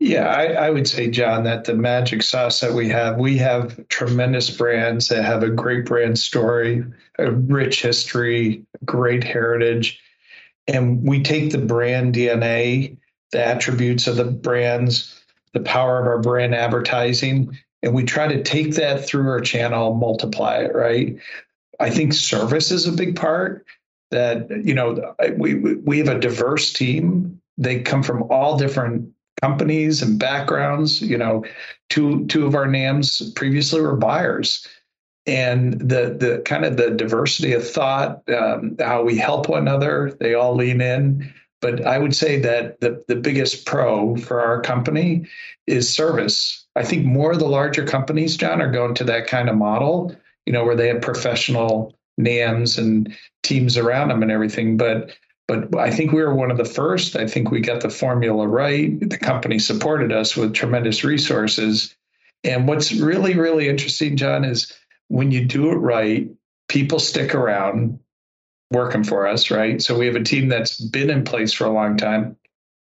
Yeah, 0.00 0.26
I, 0.26 0.66
I, 0.66 0.70
would 0.70 0.88
say, 0.88 1.08
John, 1.08 1.44
that 1.44 1.64
the 1.64 1.74
magic 1.74 2.22
sauce 2.22 2.60
that 2.60 2.74
we 2.74 2.88
have, 2.88 3.16
we 3.16 3.38
have 3.38 3.88
tremendous 3.88 4.50
brands 4.50 5.08
that 5.08 5.24
have 5.24 5.42
a 5.42 5.48
great 5.48 5.86
brand 5.86 6.18
story, 6.18 6.84
a 7.18 7.30
rich 7.30 7.80
history, 7.80 8.66
great 8.84 9.22
heritage. 9.24 10.00
And 10.66 11.06
we 11.06 11.22
take 11.22 11.52
the 11.52 11.58
brand 11.58 12.14
DNA, 12.14 12.98
the 13.30 13.46
attributes 13.46 14.06
of 14.06 14.16
the 14.16 14.24
brands, 14.24 15.24
the 15.52 15.60
power 15.60 16.00
of 16.00 16.06
our 16.06 16.20
brand 16.20 16.54
advertising, 16.54 17.56
and 17.84 17.94
we 17.94 18.04
try 18.04 18.26
to 18.26 18.42
take 18.42 18.74
that 18.76 19.04
through 19.06 19.28
our 19.28 19.40
channel, 19.40 19.94
multiply 19.94 20.58
it, 20.58 20.74
right? 20.74 21.18
I 21.80 21.90
think 21.90 22.12
service 22.12 22.70
is 22.70 22.86
a 22.86 22.92
big 22.92 23.16
part 23.16 23.66
that, 24.10 24.48
you 24.64 24.74
know, 24.74 25.14
we, 25.36 25.54
we 25.54 25.98
have 25.98 26.08
a 26.08 26.18
diverse 26.18 26.72
team. 26.72 27.40
They 27.58 27.80
come 27.80 28.02
from 28.02 28.24
all 28.30 28.56
different 28.56 29.10
companies 29.40 30.02
and 30.02 30.18
backgrounds. 30.18 31.02
You 31.02 31.18
know, 31.18 31.44
two 31.90 32.26
two 32.26 32.46
of 32.46 32.54
our 32.54 32.66
NAMs 32.66 33.32
previously 33.34 33.80
were 33.80 33.96
buyers, 33.96 34.66
and 35.26 35.74
the 35.80 36.16
the 36.18 36.42
kind 36.44 36.64
of 36.64 36.76
the 36.76 36.90
diversity 36.90 37.52
of 37.52 37.68
thought, 37.68 38.22
um, 38.30 38.76
how 38.78 39.02
we 39.02 39.16
help 39.16 39.48
one 39.48 39.62
another, 39.62 40.16
they 40.20 40.34
all 40.34 40.54
lean 40.54 40.80
in. 40.80 41.32
But 41.60 41.86
I 41.86 41.98
would 41.98 42.14
say 42.14 42.38
that 42.40 42.80
the 42.80 43.04
the 43.08 43.16
biggest 43.16 43.66
pro 43.66 44.16
for 44.16 44.40
our 44.40 44.60
company 44.60 45.26
is 45.66 45.92
service. 45.92 46.66
I 46.76 46.84
think 46.84 47.04
more 47.04 47.32
of 47.32 47.38
the 47.38 47.48
larger 47.48 47.86
companies, 47.86 48.36
John, 48.36 48.60
are 48.60 48.70
going 48.70 48.94
to 48.96 49.04
that 49.04 49.26
kind 49.26 49.48
of 49.48 49.56
model. 49.56 50.14
You 50.46 50.52
know, 50.52 50.64
where 50.64 50.76
they 50.76 50.88
have 50.88 51.00
professional 51.00 51.94
NAMs 52.18 52.78
and 52.78 53.16
teams 53.42 53.76
around 53.76 54.08
them 54.08 54.22
and 54.22 54.30
everything. 54.30 54.76
But 54.76 55.16
but 55.46 55.76
I 55.76 55.90
think 55.90 56.12
we 56.12 56.22
were 56.22 56.34
one 56.34 56.50
of 56.50 56.56
the 56.56 56.64
first. 56.64 57.16
I 57.16 57.26
think 57.26 57.50
we 57.50 57.60
got 57.60 57.82
the 57.82 57.90
formula 57.90 58.48
right. 58.48 58.98
The 58.98 59.18
company 59.18 59.58
supported 59.58 60.10
us 60.10 60.36
with 60.36 60.54
tremendous 60.54 61.04
resources. 61.04 61.94
And 62.44 62.66
what's 62.66 62.92
really, 62.92 63.34
really 63.34 63.68
interesting, 63.68 64.16
John, 64.16 64.44
is 64.44 64.72
when 65.08 65.30
you 65.30 65.44
do 65.44 65.70
it 65.70 65.76
right, 65.76 66.30
people 66.68 66.98
stick 66.98 67.34
around 67.34 67.98
working 68.70 69.04
for 69.04 69.26
us, 69.26 69.50
right? 69.50 69.82
So 69.82 69.98
we 69.98 70.06
have 70.06 70.16
a 70.16 70.22
team 70.22 70.48
that's 70.48 70.80
been 70.80 71.10
in 71.10 71.24
place 71.24 71.52
for 71.52 71.64
a 71.64 71.72
long 71.72 71.96
time. 71.96 72.36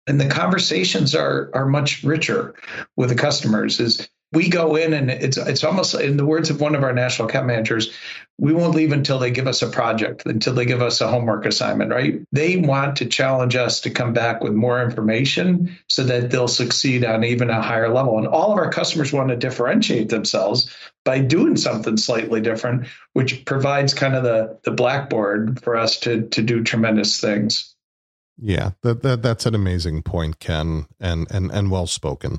And 0.06 0.18
the 0.18 0.28
conversations 0.28 1.14
are 1.14 1.50
are 1.52 1.66
much 1.66 2.02
richer 2.02 2.54
with 2.96 3.10
the 3.10 3.14
customers. 3.14 3.78
Is 3.78 4.08
we 4.32 4.48
go 4.48 4.76
in 4.76 4.92
and 4.92 5.10
it's 5.10 5.36
it's 5.36 5.64
almost 5.64 5.94
in 5.94 6.16
the 6.16 6.26
words 6.26 6.50
of 6.50 6.60
one 6.60 6.74
of 6.74 6.82
our 6.82 6.92
national 6.92 7.28
account 7.28 7.46
managers 7.46 7.92
we 8.40 8.52
won't 8.52 8.74
leave 8.74 8.92
until 8.92 9.18
they 9.18 9.30
give 9.30 9.46
us 9.46 9.62
a 9.62 9.68
project 9.68 10.24
until 10.26 10.54
they 10.54 10.64
give 10.64 10.82
us 10.82 11.00
a 11.00 11.08
homework 11.08 11.44
assignment 11.46 11.90
right? 11.90 12.20
They 12.32 12.56
want 12.56 12.96
to 12.96 13.06
challenge 13.06 13.56
us 13.56 13.80
to 13.80 13.90
come 13.90 14.12
back 14.12 14.42
with 14.42 14.52
more 14.52 14.82
information 14.82 15.76
so 15.88 16.04
that 16.04 16.30
they'll 16.30 16.48
succeed 16.48 17.04
on 17.04 17.24
even 17.24 17.50
a 17.50 17.62
higher 17.62 17.92
level. 17.92 18.18
And 18.18 18.28
all 18.28 18.52
of 18.52 18.58
our 18.58 18.70
customers 18.70 19.12
want 19.12 19.30
to 19.30 19.36
differentiate 19.36 20.08
themselves 20.08 20.74
by 21.04 21.20
doing 21.20 21.56
something 21.56 21.96
slightly 21.96 22.40
different 22.40 22.86
which 23.14 23.44
provides 23.44 23.94
kind 23.94 24.14
of 24.14 24.22
the 24.22 24.58
the 24.62 24.70
blackboard 24.70 25.62
for 25.62 25.76
us 25.76 26.00
to 26.00 26.28
to 26.28 26.42
do 26.42 26.62
tremendous 26.62 27.20
things. 27.20 27.74
Yeah 28.40 28.72
that, 28.82 29.02
that 29.02 29.22
that's 29.22 29.46
an 29.46 29.54
amazing 29.54 30.02
point 30.02 30.38
ken 30.38 30.86
and 31.00 31.26
and 31.30 31.50
and 31.50 31.70
well 31.70 31.86
spoken 31.86 32.38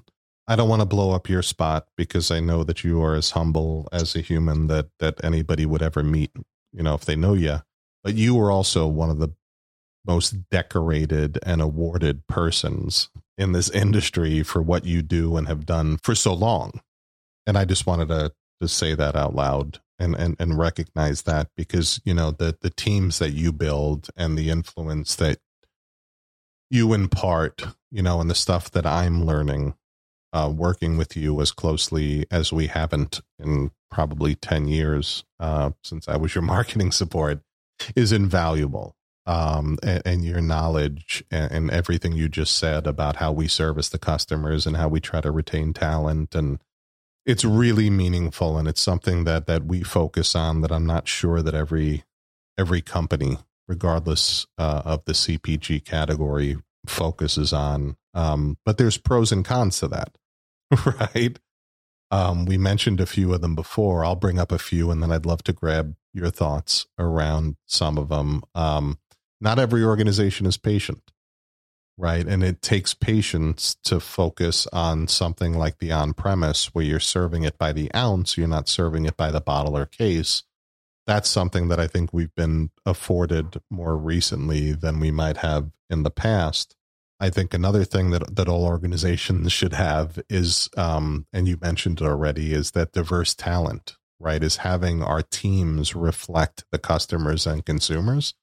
I 0.50 0.56
don't 0.56 0.68
want 0.68 0.82
to 0.82 0.88
blow 0.88 1.12
up 1.12 1.30
your 1.30 1.44
spot 1.44 1.88
because 1.96 2.32
I 2.32 2.40
know 2.40 2.64
that 2.64 2.84
you 2.84 3.04
are 3.04 3.14
as 3.14 3.32
humble 3.32 3.88
as 3.92 4.16
a 4.16 4.22
human 4.22 4.66
that 4.66 4.88
that 4.98 5.24
anybody 5.24 5.64
would 5.68 5.84
ever 5.84 6.02
meet, 6.02 6.32
you 6.74 6.82
know, 6.82 6.96
if 6.96 7.06
they 7.06 7.16
know 7.16 7.36
you. 7.36 7.60
But 8.04 8.16
you 8.16 8.34
were 8.34 8.50
also 8.50 8.88
one 8.88 9.12
of 9.12 9.20
the 9.20 9.30
most 10.08 10.50
decorated 10.50 11.38
and 11.46 11.62
awarded 11.62 12.26
persons 12.26 13.10
in 13.38 13.52
this 13.52 13.70
industry 13.70 14.42
for 14.42 14.60
what 14.60 14.86
you 14.86 15.04
do 15.04 15.38
and 15.38 15.48
have 15.48 15.68
done 15.68 16.00
for 16.02 16.16
so 16.16 16.34
long. 16.34 16.82
And 17.46 17.56
I 17.56 17.66
just 17.66 17.86
wanted 17.86 18.08
to 18.08 18.34
to 18.60 18.68
say 18.68 18.96
that 18.96 19.16
out 19.16 19.36
loud 19.36 19.80
and 20.00 20.16
and 20.16 20.36
and 20.40 20.58
recognize 20.58 21.22
that 21.24 21.50
because, 21.56 22.02
you 22.06 22.14
know, 22.16 22.32
the 22.32 22.58
the 22.60 22.72
teams 22.72 23.20
that 23.20 23.34
you 23.34 23.54
build 23.54 24.10
and 24.18 24.36
the 24.36 24.50
influence 24.50 25.16
that 25.18 25.38
you 26.72 26.94
impart, 26.94 27.68
you 27.92 28.02
know, 28.02 28.20
and 28.20 28.32
the 28.32 28.36
stuff 28.36 28.72
that 28.72 28.88
I'm 28.88 29.24
learning 29.28 29.76
uh, 30.34 30.52
working 30.54 30.98
with 30.98 31.16
you 31.18 31.42
as 31.42 31.52
closely 31.52 32.26
as 32.32 32.54
we 32.54 32.68
haven't 32.68 33.22
in 33.40 33.72
probably 33.90 34.36
10 34.36 34.68
years 34.68 35.24
uh, 35.40 35.72
since 35.84 36.08
I 36.08 36.18
was 36.18 36.36
your 36.36 36.42
marketing 36.56 36.92
support 36.92 37.42
is 37.96 38.12
invaluable. 38.12 38.96
Um, 39.26 39.78
and, 39.84 40.02
and, 40.06 40.26
your 40.26 40.42
knowledge 40.42 41.24
and, 41.30 41.52
and, 41.52 41.72
everything 41.72 42.14
you 42.14 42.28
just 42.30 42.58
said 42.58 42.88
about 42.88 43.18
how 43.18 43.32
we 43.32 43.48
service 43.48 43.90
the 43.90 44.00
customers 44.00 44.66
and 44.66 44.76
how 44.76 44.88
we 44.88 45.00
try 45.00 45.22
to 45.22 45.30
retain 45.30 45.72
talent 45.72 46.34
and 46.34 46.58
it's 47.26 47.46
really 47.46 47.92
meaningful 47.92 48.58
and 48.58 48.68
it's 48.68 48.82
something 48.82 49.26
that 49.26 49.46
that 49.46 49.66
we 49.66 49.84
focus 49.84 50.34
on 50.36 50.62
that 50.62 50.72
I'm 50.72 50.88
not 50.88 51.08
sure 51.08 51.44
that 51.44 51.54
every 51.54 52.06
every 52.58 52.82
company 52.82 53.38
regardless 53.68 54.48
uh, 54.58 54.82
of 54.84 55.06
the 55.06 55.14
CPG 55.14 55.86
category 55.86 56.58
focuses 56.88 57.54
on 57.54 57.98
um, 58.16 58.58
but 58.66 58.80
there's 58.80 58.98
pros 58.98 59.32
and 59.32 59.46
cons 59.46 59.80
to 59.80 59.88
that 59.90 60.18
right 60.86 61.40
um, 62.12 62.46
we 62.46 62.58
mentioned 62.58 63.00
a 63.00 63.06
few 63.06 63.34
of 63.34 63.42
them 63.42 63.56
before 63.56 64.04
I'll 64.04 64.16
bring 64.16 64.40
up 64.40 64.52
a 64.52 64.58
few 64.60 64.90
and 64.92 65.02
then 65.02 65.12
I'd 65.12 65.26
love 65.26 65.44
to 65.44 65.54
grab 65.54 65.96
your 66.14 66.30
thoughts 66.30 66.88
around 66.98 67.56
some 67.66 67.98
of 67.98 68.10
them 68.10 68.42
um, 68.56 69.00
not 69.42 69.60
every 69.60 69.84
organization 69.84 70.46
is 70.46 70.58
patient 70.58 71.12
right? 72.00 72.26
And 72.26 72.44
it 72.44 72.62
takes 72.62 72.94
patience 72.94 73.76
to 73.84 74.00
focus 74.00 74.66
on 74.72 75.10
something 75.10 75.54
like 75.54 75.80
the 75.80 75.92
on 75.92 76.14
premise 76.14 76.74
where 76.74 76.86
you're 76.86 77.00
serving 77.00 77.44
it 77.44 77.58
by 77.58 77.74
the 77.74 77.94
ounce, 77.94 78.38
you're 78.38 78.48
not 78.48 78.70
serving 78.70 79.06
it 79.06 79.18
by 79.18 79.32
the 79.32 79.42
bottle 79.42 79.78
or 79.78 79.86
case. 79.86 80.44
That's 81.06 81.30
something 81.30 81.68
that 81.68 81.80
I 81.80 81.88
think 81.88 82.14
we've 82.14 82.34
been 82.36 82.70
afforded 82.86 83.60
more 83.70 83.98
recently 83.98 84.72
than 84.72 85.00
we 85.00 85.12
might 85.12 85.38
have 85.38 85.72
in 85.90 86.04
the 86.04 86.12
past. 86.12 86.76
I 87.20 87.30
think 87.30 87.54
another 87.54 87.84
thing 87.84 88.12
that 88.12 88.36
that 88.36 88.48
all 88.48 88.66
organizations 88.66 89.52
should 89.52 89.74
have 89.74 90.20
is, 90.30 90.70
um, 90.78 91.26
and 91.34 91.48
you 91.48 91.58
mentioned 91.62 92.02
it 92.02 92.06
already, 92.06 92.54
is 92.54 92.72
that 92.72 92.94
diverse 92.94 93.36
talent, 93.36 93.98
right? 94.20 94.42
Is 94.42 94.58
having 94.58 95.04
our 95.04 95.22
teams 95.22 95.96
reflect 95.96 96.64
the 96.72 96.80
customers 96.80 97.46
and 97.46 97.66
consumers. 97.66 98.34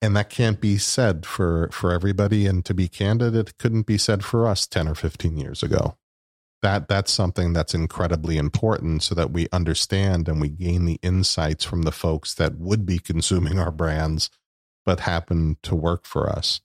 And 0.00 0.16
that 0.16 0.30
can't 0.30 0.60
be 0.60 0.78
said 0.78 1.26
for 1.26 1.68
for 1.72 1.92
everybody. 1.92 2.46
And 2.46 2.64
to 2.64 2.74
be 2.74 2.88
candid 2.88 3.36
it 3.36 3.58
couldn't 3.58 3.86
be 3.86 3.98
said 3.98 4.24
for 4.24 4.46
us 4.46 4.66
10 4.66 4.88
or 4.88 4.94
15 4.94 5.36
years 5.36 5.62
ago. 5.62 5.96
That 6.62 6.88
that's 6.88 7.12
something 7.12 7.52
that's 7.52 7.74
incredibly 7.74 8.38
important 8.38 9.02
so 9.02 9.14
that 9.14 9.32
we 9.32 9.48
understand 9.52 10.28
and 10.28 10.40
we 10.40 10.48
gain 10.48 10.86
the 10.86 10.98
insights 11.02 11.64
from 11.64 11.82
the 11.82 11.92
folks 11.92 12.34
that 12.34 12.56
would 12.56 12.86
be 12.86 12.98
consuming 12.98 13.58
our 13.58 13.72
brands 13.72 14.30
but 14.84 15.00
happen 15.00 15.58
to 15.62 15.76
work 15.76 16.04
for 16.06 16.28
us 16.28 16.60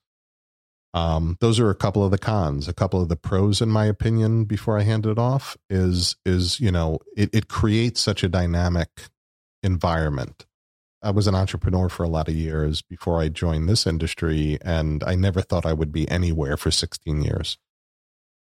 um, 0.94 1.38
those 1.42 1.60
are 1.60 1.70
a 1.70 1.76
couple 1.76 2.04
of 2.04 2.12
the 2.12 2.18
cons 2.18 2.68
a 2.68 2.74
couple 2.74 3.02
of 3.02 3.10
the 3.10 3.16
pros 3.16 3.62
in 3.62 3.70
my 3.70 3.86
opinion 3.86 4.46
before 4.46 4.78
i 4.78 4.84
hand 4.84 5.06
it 5.06 5.20
off 5.20 5.58
is 5.70 6.16
is 6.26 6.60
you 6.60 6.72
know 6.72 7.00
it, 7.16 7.30
it 7.34 7.48
creates 7.48 8.02
such 8.02 8.24
a 8.24 8.30
dynamic 8.30 8.90
environment 9.64 10.46
I 11.02 11.12
was 11.12 11.28
an 11.28 11.36
entrepreneur 11.36 11.90
for 11.90 12.04
a 12.04 12.10
lot 12.10 12.28
of 12.28 12.36
years 12.36 12.82
before 12.82 13.22
I 13.22 13.30
joined 13.30 13.70
this 13.70 13.86
industry, 13.86 14.58
and 14.62 15.04
I 15.04 15.16
never 15.16 15.42
thought 15.42 15.66
I 15.66 15.74
would 15.74 15.92
be 15.92 16.10
anywhere 16.10 16.58
for 16.58 16.72
16 16.72 17.22
years 17.22 17.58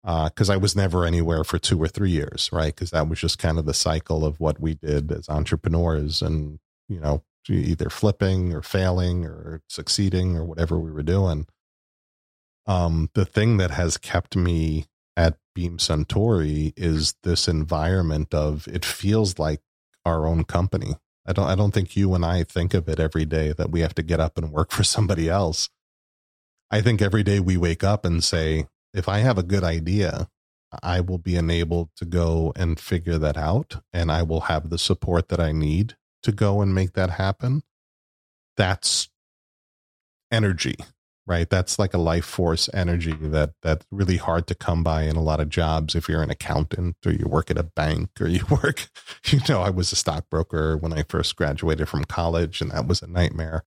because 0.04 0.50
uh, 0.50 0.54
I 0.54 0.58
was 0.58 0.76
never 0.76 1.06
anywhere 1.06 1.44
for 1.44 1.60
two 1.60 1.82
or 1.82 1.90
three 1.90 2.12
years, 2.12 2.50
right? 2.54 2.74
Because 2.74 2.92
that 2.92 3.10
was 3.10 3.20
just 3.20 3.40
kind 3.40 3.58
of 3.58 3.66
the 3.66 3.74
cycle 3.74 4.24
of 4.24 4.40
what 4.40 4.60
we 4.60 4.76
did 4.76 5.12
as 5.12 5.28
entrepreneurs, 5.28 6.22
and 6.22 6.60
you 6.88 7.00
know, 7.00 7.24
either 7.50 7.90
flipping 7.90 8.54
or 8.54 8.62
failing 8.62 9.26
or 9.26 9.62
succeeding 9.68 10.38
or 10.38 10.46
whatever 10.46 10.80
we 10.80 10.92
were 10.92 11.04
doing. 11.04 11.48
Um, 12.68 13.10
the 13.14 13.26
thing 13.26 13.58
that 13.58 13.72
has 13.72 13.98
kept 13.98 14.36
me 14.36 14.86
at 15.16 15.38
Beam 15.56 15.78
Suntory 15.78 16.74
is 16.76 17.16
this 17.24 17.48
environment 17.48 18.34
of 18.34 18.68
it 18.68 18.86
feels 18.86 19.40
like 19.40 19.62
our 20.06 20.28
own 20.28 20.44
company 20.44 20.96
I 21.28 21.34
don't 21.34 21.48
I 21.48 21.56
don't 21.56 21.74
think 21.74 21.96
you 21.96 22.14
and 22.16 22.26
I 22.26 22.44
think 22.44 22.74
of 22.74 22.88
it 22.88 23.00
every 23.00 23.26
day 23.26 23.52
that 23.52 23.70
we 23.70 23.82
have 23.82 23.94
to 23.96 24.04
get 24.04 24.22
up 24.22 24.38
and 24.38 24.52
work 24.52 24.72
for 24.72 24.84
somebody 24.96 25.30
else. 25.30 25.70
I 26.72 26.82
think 26.82 27.02
every 27.02 27.24
day 27.24 27.40
we 27.40 27.58
wake 27.58 27.84
up 27.84 28.06
and 28.06 28.24
say, 28.24 28.68
if 28.94 29.08
I 29.08 29.20
have 29.20 29.38
a 29.38 29.44
good 29.44 29.64
idea, 29.64 30.30
I 30.84 31.00
will 31.00 31.18
be 31.18 31.36
enabled 31.36 31.90
to 31.98 32.06
go 32.06 32.52
and 32.56 32.80
figure 32.80 33.18
that 33.18 33.38
out 33.38 33.82
and 33.94 34.12
I 34.12 34.24
will 34.24 34.42
have 34.42 34.70
the 34.70 34.78
support 34.78 35.30
that 35.30 35.40
I 35.40 35.52
need 35.52 35.96
to 36.24 36.32
go 36.32 36.62
and 36.62 36.74
make 36.74 36.94
that 36.94 37.12
happen. 37.12 37.64
That's 38.58 39.10
energy 40.32 40.76
right? 41.28 41.50
That's 41.50 41.78
like 41.78 41.94
a 41.94 42.00
life 42.00 42.26
force 42.26 42.70
energy 42.74 43.14
that 43.14 43.54
that's 43.62 43.86
really 43.92 44.18
hard 44.18 44.48
to 44.48 44.56
come 44.56 44.84
by 44.84 45.04
in 45.04 45.16
a 45.16 45.22
lot 45.22 45.40
of 45.40 45.50
jobs. 45.50 45.94
If 45.94 46.08
you're 46.08 46.24
an 46.24 46.32
accountant 46.32 46.96
or 47.06 47.12
you 47.12 47.28
work 47.28 47.52
at 47.52 47.58
a 47.58 47.64
bank 47.64 48.10
or 48.20 48.28
you 48.28 48.46
work 48.64 48.90
you 49.26 49.40
know 49.50 49.62
i 49.62 49.70
was 49.70 49.92
a 49.92 49.96
stockbroker 49.96 50.78
when 50.78 50.94
i 50.94 51.04
first 51.04 51.36
graduated 51.36 51.90
from 51.90 52.06
college 52.06 52.62
and 52.62 52.72
that 52.72 52.88
was 52.88 53.02
a 53.02 53.08
nightmare. 53.08 53.64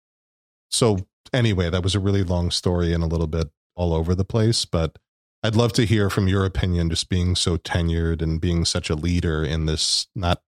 So 0.69 1.07
anyway 1.33 1.69
that 1.69 1.83
was 1.83 1.95
a 1.95 1.99
really 1.99 2.23
long 2.23 2.51
story 2.51 2.93
and 2.93 3.03
a 3.03 3.07
little 3.07 3.27
bit 3.27 3.49
all 3.75 3.93
over 3.93 4.15
the 4.15 4.25
place 4.25 4.65
but 4.65 4.97
i'd 5.43 5.55
love 5.55 5.73
to 5.73 5.85
hear 5.85 6.09
from 6.09 6.27
your 6.27 6.45
opinion 6.45 6.89
just 6.89 7.09
being 7.09 7.35
so 7.35 7.57
tenured 7.57 8.21
and 8.21 8.41
being 8.41 8.65
such 8.65 8.89
a 8.89 8.95
leader 8.95 9.43
in 9.43 9.65
this 9.65 10.07
not 10.15 10.41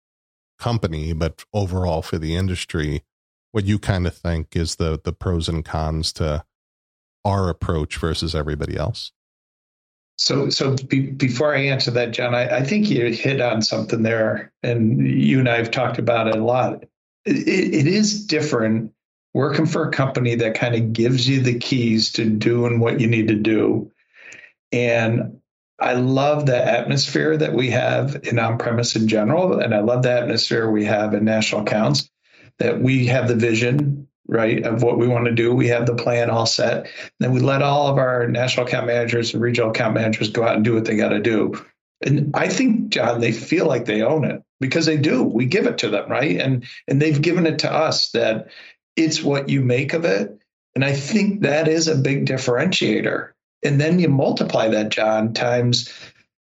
company 0.58 1.14
but 1.14 1.44
overall 1.54 2.02
for 2.02 2.18
the 2.18 2.36
industry 2.36 3.04
what 3.52 3.66
you 3.66 3.80
kind 3.80 4.06
of 4.06 4.16
think 4.16 4.56
is 4.56 4.76
the 4.76 5.00
the 5.04 5.14
pros 5.14 5.48
and 5.48 5.64
cons 5.64 6.12
to 6.12 6.44
our 7.26 7.50
approach 7.50 7.98
versus 7.98 8.36
everybody 8.36 8.78
else? 8.78 9.12
So, 10.18 10.50
so 10.50 10.76
be, 10.76 11.12
before 11.12 11.56
I 11.56 11.62
answer 11.62 11.92
that, 11.92 12.12
John, 12.12 12.36
I, 12.36 12.58
I, 12.58 12.64
think 12.64 12.90
you 12.90 13.06
hit 13.06 13.40
on 13.40 13.62
something 13.62 14.04
there, 14.04 14.52
and 14.64 15.08
you 15.08 15.40
and 15.40 15.48
I 15.48 15.56
have 15.56 15.72
talked 15.72 15.98
about 15.98 16.28
it 16.28 16.36
a 16.36 16.44
lot. 16.44 16.84
it, 17.26 17.48
it 17.48 17.88
is 17.88 18.26
different 18.26 18.92
working 19.34 19.66
for 19.66 19.88
a 19.88 19.92
company 19.92 20.36
that 20.36 20.56
kind 20.56 20.76
of 20.76 20.92
gives 20.94 21.28
you 21.28 21.42
the 21.42 21.58
keys 21.58 22.12
to 22.14 22.30
doing 22.30 22.80
what 22.80 23.00
you 23.00 23.08
need 23.08 23.30
to 23.30 23.36
do. 23.36 23.92
And 24.72 25.40
I 25.80 25.94
love 25.94 26.46
the 26.46 26.58
atmosphere 26.58 27.38
that 27.38 27.54
we 27.54 27.70
have 27.70 28.20
in 28.24 28.40
on 28.40 28.58
premise 28.58 28.96
in 28.96 29.08
general. 29.08 29.60
And 29.60 29.74
I 29.74 29.80
love 29.80 30.04
the 30.04 30.12
atmosphere 30.12 30.70
we 30.70 30.86
have 30.86 31.14
in 31.14 31.24
national 31.24 31.62
accounts 31.62 32.10
that 32.58 32.82
we 32.82 33.06
have 33.06 33.30
the 33.30 33.36
vision 33.36 34.09
right, 34.30 34.64
of 34.64 34.84
what 34.84 34.98
we 34.98 35.08
want 35.08 35.26
to 35.26 35.32
do. 35.32 35.54
We 35.54 35.68
have 35.68 35.86
the 35.86 35.96
plan 35.96 36.30
all 36.30 36.46
set. 36.46 36.88
Then 37.20 37.32
we 37.32 37.40
let 37.40 37.62
all 37.62 37.88
of 37.88 37.98
our 37.98 38.28
national 38.28 38.68
account 38.68 38.88
managers 38.88 39.34
and 39.34 39.42
regional 39.42 39.72
account 39.72 39.96
managers 39.96 40.30
go 40.30 40.44
out 40.44 40.56
and 40.56 40.64
do 40.64 40.76
what 40.76 40.86
they 40.86 40.96
got 40.96 41.10
to 41.10 41.20
do. 41.20 41.54
And 42.06 42.32
I 42.34 42.48
think, 42.48 42.90
John, 42.90 43.20
they 43.20 43.32
feel 43.32 43.66
like 43.66 43.86
they 43.86 44.02
own 44.02 44.24
it 44.24 44.42
because 44.60 44.86
they 44.86 44.98
do. 44.98 45.24
We 45.24 45.46
give 45.46 45.66
it 45.66 45.80
to 45.80 45.90
them, 45.90 46.10
right? 46.10 46.40
And 46.40 46.66
and 46.88 47.02
they've 47.02 47.22
given 47.22 47.46
it 47.46 47.60
to 47.60 47.74
us 47.74 48.12
that 48.12 48.48
it's 48.96 49.22
what 49.22 49.50
you 49.50 49.62
make 49.62 49.94
of 49.94 50.06
it. 50.06 50.38
And 50.76 50.86
I 50.86 50.94
think 50.94 51.42
that 51.42 51.68
is 51.68 51.88
a 51.88 51.96
big 51.96 52.26
differentiator. 52.26 53.32
And 53.64 53.82
then 53.82 54.00
you 54.00 54.08
multiply 54.08 54.70
that, 54.70 54.90
John, 54.90 55.34
times 55.34 55.92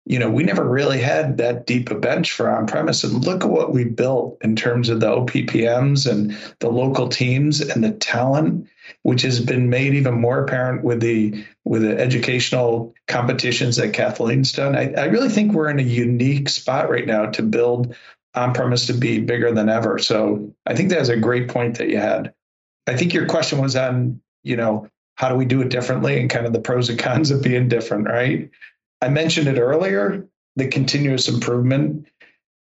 you 0.09 0.17
know, 0.17 0.29
we 0.29 0.43
never 0.43 0.63
really 0.63 0.99
had 0.99 1.37
that 1.37 1.65
deep 1.65 1.91
a 1.91 1.95
bench 1.95 2.31
for 2.31 2.49
on 2.49 2.65
premise. 2.65 3.03
And 3.03 3.25
look 3.25 3.43
at 3.43 3.49
what 3.49 3.73
we 3.73 3.83
built 3.83 4.37
in 4.41 4.55
terms 4.55 4.87
of 4.87 5.01
the 5.01 5.07
OPPMs 5.07 6.09
and 6.09 6.37
the 6.59 6.69
local 6.69 7.09
teams 7.09 7.59
and 7.59 7.83
the 7.83 7.91
talent, 7.91 8.69
which 9.03 9.21
has 9.23 9.41
been 9.41 9.69
made 9.69 9.95
even 9.95 10.13
more 10.13 10.41
apparent 10.41 10.85
with 10.85 11.01
the 11.01 11.43
with 11.65 11.81
the 11.81 11.99
educational 11.99 12.95
competitions 13.09 13.75
that 13.75 13.91
Kathleen's 13.91 14.53
done. 14.53 14.77
I, 14.77 14.93
I 14.93 15.05
really 15.05 15.27
think 15.27 15.51
we're 15.51 15.69
in 15.69 15.79
a 15.79 15.83
unique 15.83 16.47
spot 16.47 16.89
right 16.89 17.05
now 17.05 17.25
to 17.31 17.43
build 17.43 17.93
on 18.33 18.53
premise 18.53 18.85
to 18.87 18.93
be 18.93 19.19
bigger 19.19 19.51
than 19.51 19.67
ever. 19.67 19.99
So 19.99 20.53
I 20.65 20.73
think 20.73 20.89
that's 20.89 21.09
a 21.09 21.17
great 21.17 21.49
point 21.49 21.79
that 21.79 21.89
you 21.89 21.97
had. 21.97 22.33
I 22.87 22.95
think 22.95 23.13
your 23.13 23.25
question 23.25 23.59
was 23.59 23.75
on, 23.75 24.21
you 24.43 24.55
know, 24.55 24.87
how 25.15 25.27
do 25.27 25.35
we 25.35 25.43
do 25.43 25.61
it 25.61 25.69
differently 25.69 26.17
and 26.17 26.29
kind 26.29 26.45
of 26.45 26.53
the 26.53 26.61
pros 26.61 26.89
and 26.89 26.97
cons 26.97 27.29
of 27.29 27.43
being 27.43 27.67
different, 27.67 28.07
right? 28.07 28.49
I 29.01 29.09
mentioned 29.09 29.47
it 29.47 29.59
earlier, 29.59 30.27
the 30.55 30.67
continuous 30.67 31.27
improvement. 31.27 32.07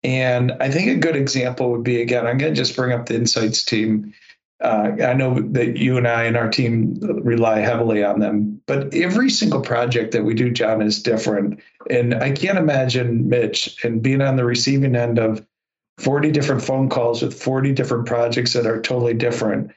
And 0.03 0.53
I 0.61 0.71
think 0.71 0.89
a 0.89 1.01
good 1.01 1.17
example 1.17 1.73
would 1.73 1.85
be 1.85 2.01
again, 2.03 2.27
I'm 2.27 2.39
going 2.39 2.55
to 2.55 2.61
just 2.61 2.77
bring 2.77 2.93
up 2.93 3.07
the 3.07 3.15
insights 3.15 3.65
team. 3.65 4.15
Uh, 4.63 4.93
I 5.05 5.13
know 5.13 5.41
that 5.41 5.77
you 5.77 5.99
and 5.99 6.09
I 6.09 6.25
and 6.25 6.37
our 6.37 6.49
team 6.49 6.99
rely 7.01 7.59
heavily 7.59 8.03
on 8.03 8.21
them, 8.21 8.63
but 8.67 8.95
every 8.95 9.29
single 9.29 9.61
project 9.61 10.13
that 10.13 10.25
we 10.25 10.35
do, 10.35 10.51
John, 10.51 10.81
is 10.81 11.03
different. 11.03 11.61
And 11.91 12.15
I 12.15 12.31
can't 12.31 12.59
imagine 12.59 13.29
Mitch 13.29 13.85
and 13.85 14.03
being 14.03 14.23
on 14.23 14.37
the 14.37 14.45
receiving 14.45 14.97
end 14.97 15.19
of 15.19 15.47
40 15.99 16.31
different 16.31 16.63
phone 16.63 16.89
calls 16.89 17.23
with 17.23 17.41
40 17.41 17.73
different 17.73 18.07
projects 18.07 18.53
that 18.55 18.67
are 18.67 18.81
totally 18.81 19.15
different. 19.15 19.73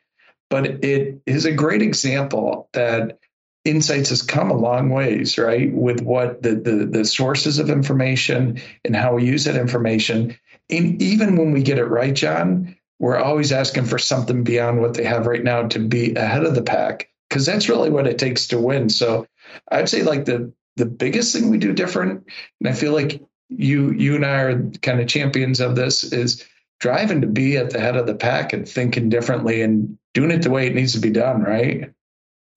But 0.50 0.84
it 0.84 1.22
is 1.26 1.46
a 1.46 1.52
great 1.52 1.82
example 1.82 2.70
that 2.74 3.20
insights 3.66 4.10
has 4.10 4.22
come 4.22 4.50
a 4.50 4.58
long 4.58 4.90
ways 4.90 5.38
right 5.38 5.74
with 5.74 6.02
what 6.02 6.42
the, 6.42 6.56
the 6.56 6.86
the 6.86 7.06
sources 7.06 7.60
of 7.60 7.70
information 7.70 8.60
and 8.86 8.96
how 8.96 9.16
we 9.16 9.26
use 9.26 9.44
that 9.44 9.58
information 9.58 10.38
and 10.70 11.02
even 11.02 11.36
when 11.36 11.52
we 11.52 11.62
get 11.62 11.78
it 11.78 11.86
right 11.86 12.16
john 12.16 12.76
we're 13.00 13.18
always 13.18 13.52
asking 13.52 13.86
for 13.86 14.00
something 14.00 14.44
beyond 14.44 14.82
what 14.82 14.94
they 14.94 15.04
have 15.04 15.28
right 15.28 15.44
now 15.44 15.68
to 15.68 15.80
be 15.80 16.14
ahead 16.16 16.46
of 16.46 16.56
the 16.56 16.62
pack 16.62 17.10
because 17.30 17.46
that's 17.46 17.70
really 17.70 17.90
what 17.90 18.08
it 18.08 18.18
takes 18.18 18.48
to 18.48 18.60
win 18.60 18.90
so 18.90 19.28
i'd 19.72 19.90
say 19.90 20.04
like 20.04 20.26
the 20.26 20.52
the 20.78 20.86
biggest 20.86 21.36
thing 21.36 21.50
we 21.50 21.58
do 21.58 21.74
different 21.74 22.26
and 22.62 22.70
i 22.70 22.74
feel 22.74 22.94
like 22.94 23.22
you 23.50 23.92
you 23.92 24.16
and 24.16 24.26
i 24.26 24.40
are 24.42 24.70
kind 24.82 25.02
of 25.02 25.08
champions 25.08 25.60
of 25.60 25.76
this 25.76 26.04
is 26.04 26.46
driving 26.80 27.22
to 27.22 27.28
be 27.28 27.58
at 27.58 27.72
the 27.72 27.80
head 27.80 27.96
of 27.96 28.08
the 28.08 28.16
pack 28.16 28.54
and 28.54 28.68
thinking 28.68 29.10
differently 29.10 29.62
and 29.62 29.98
doing 30.14 30.32
it 30.32 30.42
the 30.42 30.50
way 30.50 30.68
it 30.68 30.76
needs 30.76 30.94
to 30.94 31.00
be 31.00 31.12
done, 31.12 31.42
right? 31.42 31.92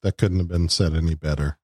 That 0.02 0.18
couldn't 0.18 0.38
have 0.38 0.48
been 0.48 0.68
said 0.68 0.94
any 0.94 1.14
better. 1.14 1.58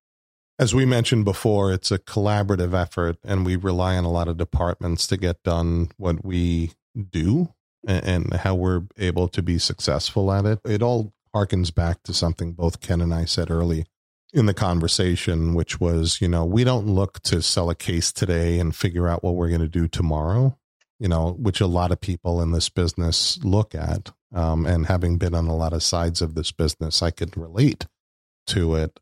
As 0.59 0.75
we 0.75 0.85
mentioned 0.85 1.25
before, 1.25 1.73
it's 1.73 1.93
a 1.93 1.99
collaborative 1.99 2.75
effort, 2.75 3.17
and 3.23 3.47
we 3.47 3.55
rely 3.55 3.97
on 3.97 4.05
a 4.05 4.11
lot 4.11 4.27
of 4.27 4.37
departments 4.37 5.07
to 5.07 5.17
get 5.17 5.43
done 5.45 5.91
what 5.97 6.25
we 6.25 6.73
do 7.11 7.55
and, 7.87 8.33
how 8.35 8.57
we're 8.57 8.83
able 8.97 9.29
to 9.29 9.43
be 9.43 9.59
successful 9.59 10.33
at 10.33 10.45
it. 10.45 10.61
It 10.65 10.83
all 10.83 11.13
harkens 11.35 11.73
back 11.73 12.03
to 12.05 12.15
something 12.15 12.53
both 12.53 12.81
Ken 12.81 13.01
and 13.01 13.15
I 13.15 13.25
said 13.25 13.51
early 13.51 13.87
in 14.33 14.47
the 14.47 14.55
conversation, 14.55 15.55
which 15.55 15.81
was, 15.81 16.21
you 16.21 16.29
know, 16.29 16.45
we 16.45 16.65
don't 16.65 16.87
look 16.87 17.21
to 17.23 17.41
sell 17.41 17.71
a 17.71 17.75
case 17.75 18.13
today 18.13 18.59
and 18.59 18.75
figure 18.75 19.09
out 19.09 19.23
what 19.23 19.37
we're 19.37 19.49
going 19.49 19.61
to 19.61 19.69
do 19.69 19.87
tomorrow, 19.87 20.59
you 20.99 21.09
know, 21.09 21.37
which 21.39 21.61
a 21.61 21.67
lot 21.67 21.93
of 21.93 22.01
people 22.01 22.43
in 22.43 22.51
this 22.51 22.69
business 22.69 23.39
look 23.45 23.75
at. 23.75 24.11
Um, 24.35 24.67
and 24.67 24.87
having 24.87 25.17
been 25.17 25.35
on 25.35 25.47
a 25.47 25.57
lot 25.57 25.73
of 25.73 25.83
sides 25.83 26.21
of 26.21 26.35
this 26.35 26.53
business, 26.53 27.01
I 27.01 27.11
could 27.11 27.37
relate 27.37 27.87
to 28.49 28.75
it. 28.75 29.01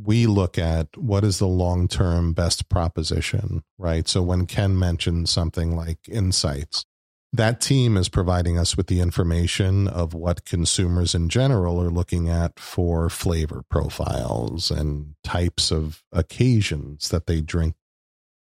We 0.00 0.26
look 0.26 0.58
at 0.58 0.96
what 0.96 1.24
is 1.24 1.38
the 1.38 1.48
long 1.48 1.88
term 1.88 2.32
best 2.32 2.68
proposition, 2.68 3.62
right? 3.78 4.06
So 4.08 4.22
when 4.22 4.46
Ken 4.46 4.78
mentioned 4.78 5.28
something 5.28 5.74
like 5.74 6.08
insights, 6.08 6.84
that 7.32 7.60
team 7.60 7.96
is 7.96 8.08
providing 8.08 8.58
us 8.58 8.76
with 8.76 8.86
the 8.86 9.00
information 9.00 9.86
of 9.86 10.14
what 10.14 10.46
consumers 10.46 11.14
in 11.14 11.28
general 11.28 11.80
are 11.80 11.90
looking 11.90 12.28
at 12.28 12.58
for 12.58 13.10
flavor 13.10 13.62
profiles 13.68 14.70
and 14.70 15.14
types 15.22 15.70
of 15.70 16.02
occasions 16.12 17.10
that 17.10 17.26
they 17.26 17.40
drink 17.40 17.74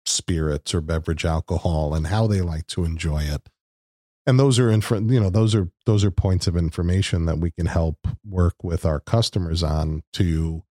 spirits 0.05 0.75
or 0.75 0.81
beverage 0.81 1.25
alcohol 1.25 1.95
and 1.95 2.09
how 2.09 2.27
they 2.27 2.41
like 2.41 2.67
to 2.67 2.85
enjoy 2.85 3.23
it 3.23 3.49
and 4.27 4.39
those 4.39 4.59
are 4.59 4.71
inf- 4.71 4.91
you 4.91 5.21
know 5.21 5.31
those 5.31 5.55
are 5.55 5.69
those 5.87 6.05
are 6.05 6.11
points 6.11 6.47
of 6.47 6.57
information 6.57 7.27
that 7.27 7.39
we 7.39 7.51
can 7.51 7.67
help 7.67 8.07
work 8.25 8.63
with 8.63 8.85
our 8.85 9.01
customers 9.01 9.63
on 9.63 10.03
to 10.13 10.63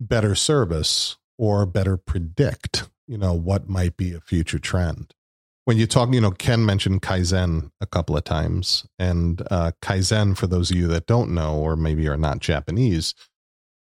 better 0.00 0.34
service 0.34 1.18
or 1.38 1.66
better 1.66 1.96
predict 1.96 2.88
you 3.06 3.18
know 3.18 3.32
what 3.32 3.68
might 3.68 3.96
be 3.96 4.12
a 4.12 4.20
future 4.20 4.58
trend 4.58 5.14
when 5.70 5.78
you 5.78 5.86
talk, 5.86 6.12
you 6.12 6.20
know, 6.20 6.32
Ken 6.32 6.66
mentioned 6.66 7.02
Kaizen 7.02 7.70
a 7.80 7.86
couple 7.86 8.16
of 8.16 8.24
times. 8.24 8.86
And 8.98 9.40
uh, 9.52 9.70
Kaizen, 9.80 10.36
for 10.36 10.48
those 10.48 10.72
of 10.72 10.76
you 10.76 10.88
that 10.88 11.06
don't 11.06 11.32
know, 11.32 11.58
or 11.58 11.76
maybe 11.76 12.08
are 12.08 12.16
not 12.16 12.40
Japanese, 12.40 13.14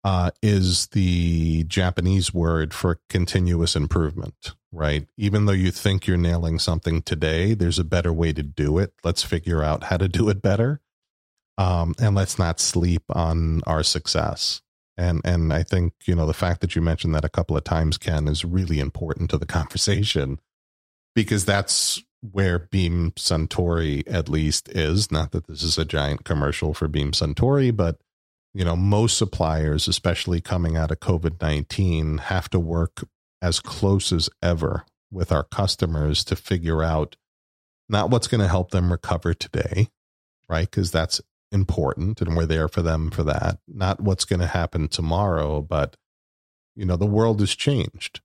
uh, 0.03 0.31
is 0.41 0.87
the 0.87 1.63
Japanese 1.65 2.33
word 2.33 2.73
for 2.73 2.99
continuous 3.09 3.75
improvement, 3.75 4.53
right? 4.71 5.07
Even 5.17 5.45
though 5.45 5.51
you 5.51 5.71
think 5.71 6.07
you're 6.07 6.17
nailing 6.17 6.59
something 6.59 7.01
today, 7.01 7.53
there's 7.53 7.79
a 7.79 7.83
better 7.83 8.13
way 8.13 8.33
to 8.33 8.43
do 8.43 8.77
it. 8.77 8.93
Let's 9.03 9.23
figure 9.23 9.63
out 9.63 9.85
how 9.85 9.97
to 9.97 10.07
do 10.07 10.29
it 10.29 10.41
better. 10.41 10.81
Um, 11.57 11.93
and 11.99 12.15
let's 12.15 12.39
not 12.39 12.59
sleep 12.59 13.03
on 13.09 13.61
our 13.67 13.83
success. 13.83 14.61
And 14.97 15.21
and 15.23 15.53
I 15.53 15.63
think 15.63 15.93
you 16.05 16.15
know 16.15 16.25
the 16.25 16.33
fact 16.33 16.61
that 16.61 16.75
you 16.75 16.81
mentioned 16.81 17.15
that 17.15 17.25
a 17.25 17.29
couple 17.29 17.57
of 17.57 17.63
times, 17.63 17.97
Ken, 17.97 18.27
is 18.27 18.45
really 18.45 18.79
important 18.79 19.29
to 19.31 19.37
the 19.37 19.45
conversation 19.59 20.39
because 21.15 21.45
that's 21.45 22.01
where 22.21 22.59
Beam 22.59 23.11
Suntory 23.11 24.03
at 24.07 24.29
least 24.29 24.69
is. 24.69 25.11
Not 25.11 25.31
that 25.31 25.47
this 25.47 25.63
is 25.63 25.77
a 25.77 25.85
giant 25.85 26.23
commercial 26.23 26.73
for 26.73 26.87
Beam 26.87 27.11
Suntory, 27.11 27.75
but 27.75 27.99
you 28.53 28.65
know, 28.65 28.75
most 28.75 29.17
suppliers, 29.17 29.87
especially 29.87 30.41
coming 30.41 30.75
out 30.75 30.91
of 30.91 30.99
COVID 30.99 31.41
19, 31.41 32.19
have 32.19 32.49
to 32.49 32.59
work 32.59 33.03
as 33.41 33.59
close 33.59 34.11
as 34.11 34.29
ever 34.41 34.85
with 35.11 35.31
our 35.31 35.43
customers 35.43 36.23
to 36.23 36.35
figure 36.35 36.83
out 36.83 37.15
not 37.89 38.09
what's 38.09 38.27
going 38.27 38.41
to 38.41 38.47
help 38.47 38.71
them 38.71 38.91
recover 38.91 39.33
today, 39.33 39.89
right? 40.47 40.69
Because 40.69 40.91
that's 40.91 41.19
important 41.51 42.21
and 42.21 42.35
we're 42.35 42.45
there 42.45 42.67
for 42.67 42.81
them 42.81 43.11
for 43.11 43.23
that. 43.23 43.59
Not 43.67 43.99
what's 43.99 44.25
going 44.25 44.39
to 44.39 44.47
happen 44.47 44.87
tomorrow, 44.87 45.61
but, 45.61 45.97
you 46.75 46.85
know, 46.85 46.95
the 46.95 47.05
world 47.05 47.41
has 47.41 47.55
changed. 47.55 48.21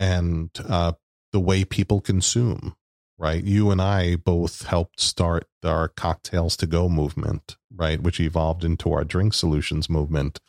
And 0.00 0.50
uh, 0.68 0.92
the 1.32 1.40
way 1.40 1.64
people 1.64 2.00
consume, 2.00 2.74
right? 3.18 3.42
You 3.42 3.70
and 3.70 3.80
I 3.82 4.16
both 4.16 4.66
helped 4.66 5.00
start 5.00 5.46
our 5.64 5.88
cocktails 5.88 6.56
to 6.58 6.66
go 6.66 6.88
movement, 6.88 7.56
right? 7.74 8.00
Which 8.00 8.20
evolved 8.20 8.64
into 8.64 8.92
our 8.92 9.04
drink 9.04 9.34
solutions 9.34 9.88
movement. 9.88 10.40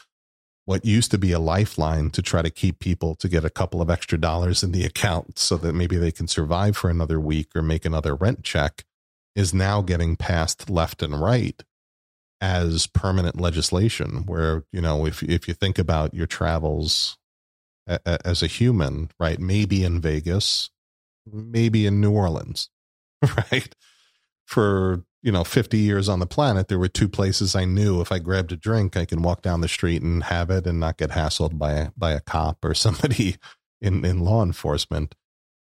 What 0.69 0.85
used 0.85 1.09
to 1.11 1.17
be 1.17 1.31
a 1.31 1.39
lifeline 1.39 2.11
to 2.11 2.21
try 2.21 2.43
to 2.43 2.49
keep 2.51 2.77
people 2.79 3.15
to 3.15 3.27
get 3.27 3.43
a 3.43 3.49
couple 3.49 3.81
of 3.81 3.89
extra 3.89 4.19
dollars 4.19 4.61
in 4.61 4.71
the 4.71 4.85
account 4.85 5.39
so 5.39 5.57
that 5.57 5.73
maybe 5.73 5.97
they 5.97 6.11
can 6.11 6.27
survive 6.27 6.77
for 6.77 6.91
another 6.91 7.19
week 7.19 7.47
or 7.55 7.63
make 7.63 7.85
another 7.85 8.13
rent 8.13 8.43
check 8.43 8.85
is 9.35 9.53
now 9.53 9.81
getting 9.81 10.15
passed 10.15 10.69
left 10.69 11.01
and 11.01 11.19
right 11.19 11.63
as 12.39 12.87
permanent 12.87 13.41
legislation 13.41 14.23
where 14.25 14.63
you 14.71 14.79
know 14.79 15.05
if 15.05 15.23
if 15.23 15.47
you 15.47 15.53
think 15.53 15.79
about 15.79 16.13
your 16.13 16.27
travels 16.27 17.17
as 17.89 18.43
a 18.43 18.47
human, 18.47 19.09
right? 19.19 19.39
Maybe 19.39 19.83
in 19.83 19.99
Vegas, 19.99 20.69
maybe 21.25 21.85
in 21.85 21.99
New 21.99 22.11
Orleans, 22.11 22.69
right? 23.51 23.73
For, 24.45 25.03
you 25.21 25.31
know, 25.31 25.43
50 25.43 25.77
years 25.77 26.07
on 26.07 26.19
the 26.19 26.25
planet, 26.25 26.67
there 26.67 26.79
were 26.79 26.87
two 26.87 27.09
places 27.09 27.55
I 27.55 27.65
knew 27.65 28.01
if 28.01 28.11
I 28.11 28.19
grabbed 28.19 28.51
a 28.51 28.55
drink, 28.55 28.95
I 28.95 29.05
can 29.05 29.21
walk 29.21 29.41
down 29.41 29.61
the 29.61 29.67
street 29.67 30.01
and 30.01 30.23
have 30.23 30.49
it 30.49 30.65
and 30.65 30.79
not 30.79 30.97
get 30.97 31.11
hassled 31.11 31.57
by 31.57 31.71
a, 31.73 31.91
by 31.97 32.11
a 32.11 32.21
cop 32.21 32.63
or 32.63 32.73
somebody 32.73 33.37
in, 33.81 34.05
in 34.05 34.21
law 34.21 34.43
enforcement. 34.43 35.15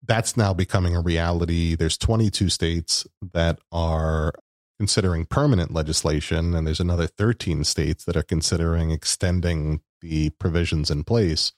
That's 0.06 0.38
now 0.38 0.54
becoming 0.54 0.96
a 0.96 1.02
reality. 1.02 1.76
There's 1.76 1.98
22 1.98 2.50
states 2.50 3.08
that 3.34 3.60
are 3.72 4.34
considering 4.78 5.26
permanent 5.26 5.74
legislation, 5.74 6.54
and 6.54 6.68
there's 6.68 6.80
another 6.80 7.08
13 7.08 7.64
states 7.64 8.06
that 8.06 8.16
are 8.16 8.24
considering 8.24 8.92
extending 8.92 9.82
the 10.02 10.30
provisions 10.32 10.92
in 10.92 11.04
place 11.04 11.54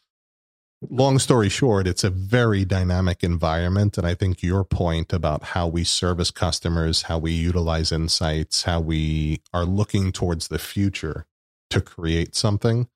long 0.81 1.19
story 1.19 1.49
short, 1.49 1.87
it's 1.87 2.03
a 2.03 2.09
very 2.09 2.63
dynamic 2.65 3.23
environment. 3.23 3.97
And 3.97 4.07
I 4.07 4.15
think 4.15 4.41
your 4.41 4.63
point 4.63 5.11
about 5.11 5.43
how 5.43 5.67
we 5.67 5.83
service 5.83 6.31
customers, 6.31 7.03
how 7.03 7.17
we 7.17 7.31
utilize 7.31 7.91
insights, 7.91 8.63
how 8.63 8.79
we 8.79 9.41
are 9.53 9.65
looking 9.65 10.11
towards 10.11 10.47
the 10.47 10.59
future 10.59 11.25
to 11.69 11.81
create 11.81 12.35
something 12.35 12.87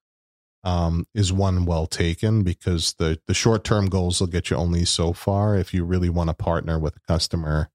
um, 0.63 1.05
is 1.13 1.33
one 1.33 1.65
well 1.65 1.87
taken 1.87 2.43
because 2.43 2.93
the, 2.93 3.19
the 3.27 3.33
short 3.33 3.63
term 3.63 3.87
goals 3.87 4.19
will 4.19 4.27
get 4.27 4.49
you 4.49 4.55
only 4.55 4.85
so 4.85 5.11
far. 5.11 5.57
If 5.57 5.73
you 5.73 5.83
really 5.83 6.09
want 6.09 6.29
to 6.29 6.33
partner 6.33 6.79
with 6.79 6.95
a 6.95 7.01
customer, 7.01 7.69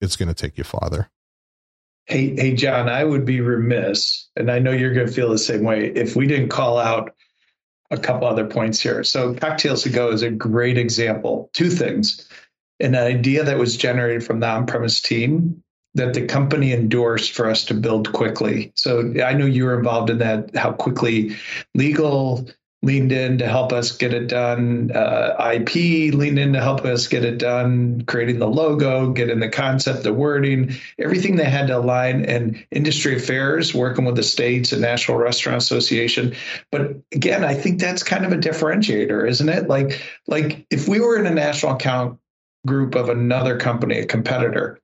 it's 0.00 0.16
going 0.16 0.28
to 0.28 0.34
take 0.34 0.56
you 0.56 0.64
farther. 0.64 1.10
Hey, 2.06 2.34
hey, 2.36 2.54
John, 2.54 2.88
I 2.88 3.04
would 3.04 3.26
be 3.26 3.42
remiss, 3.42 4.28
and 4.34 4.50
I 4.50 4.60
know 4.60 4.70
you're 4.70 4.94
going 4.94 5.08
to 5.08 5.12
feel 5.12 5.28
the 5.28 5.36
same 5.36 5.62
way, 5.62 5.92
if 5.94 6.16
we 6.16 6.26
didn't 6.26 6.48
call 6.48 6.78
out 6.78 7.14
a 7.90 7.98
couple 7.98 8.26
other 8.26 8.46
points 8.46 8.80
here. 8.80 9.02
So, 9.04 9.34
Cocktails 9.34 9.82
to 9.84 9.90
Go 9.90 10.10
is 10.10 10.22
a 10.22 10.30
great 10.30 10.78
example. 10.78 11.50
Two 11.52 11.70
things 11.70 12.28
an 12.80 12.94
idea 12.94 13.42
that 13.42 13.58
was 13.58 13.76
generated 13.76 14.24
from 14.24 14.38
the 14.38 14.46
on 14.46 14.64
premise 14.64 15.00
team 15.00 15.64
that 15.94 16.14
the 16.14 16.24
company 16.26 16.72
endorsed 16.72 17.32
for 17.32 17.50
us 17.50 17.64
to 17.64 17.74
build 17.74 18.12
quickly. 18.12 18.72
So, 18.76 19.14
I 19.24 19.32
know 19.32 19.46
you 19.46 19.64
were 19.64 19.76
involved 19.76 20.10
in 20.10 20.18
that, 20.18 20.54
how 20.54 20.72
quickly 20.72 21.36
legal 21.74 22.48
leaned 22.88 23.12
in 23.12 23.36
to 23.36 23.46
help 23.46 23.70
us 23.70 23.92
get 23.92 24.14
it 24.14 24.28
done. 24.28 24.90
Uh, 24.92 25.52
IP 25.52 26.14
leaned 26.14 26.38
in 26.38 26.54
to 26.54 26.60
help 26.60 26.86
us 26.86 27.06
get 27.06 27.22
it 27.22 27.36
done, 27.36 28.00
creating 28.06 28.38
the 28.38 28.48
logo, 28.48 29.10
getting 29.10 29.40
the 29.40 29.48
concept, 29.50 30.04
the 30.04 30.14
wording, 30.14 30.74
everything 30.98 31.36
they 31.36 31.44
had 31.44 31.66
to 31.66 31.76
align, 31.76 32.24
and 32.24 32.64
industry 32.70 33.14
affairs, 33.14 33.74
working 33.74 34.06
with 34.06 34.16
the 34.16 34.22
states 34.22 34.72
and 34.72 34.80
National 34.80 35.18
Restaurant 35.18 35.58
Association. 35.58 36.34
But 36.72 36.96
again, 37.12 37.44
I 37.44 37.52
think 37.52 37.78
that's 37.78 38.02
kind 38.02 38.24
of 38.24 38.32
a 38.32 38.38
differentiator, 38.38 39.28
isn't 39.28 39.48
it? 39.50 39.68
Like, 39.68 40.02
like 40.26 40.66
if 40.70 40.88
we 40.88 40.98
were 40.98 41.18
in 41.18 41.26
a 41.26 41.30
national 41.30 41.74
account 41.74 42.18
group 42.66 42.94
of 42.94 43.10
another 43.10 43.58
company, 43.58 43.98
a 43.98 44.06
competitor, 44.06 44.80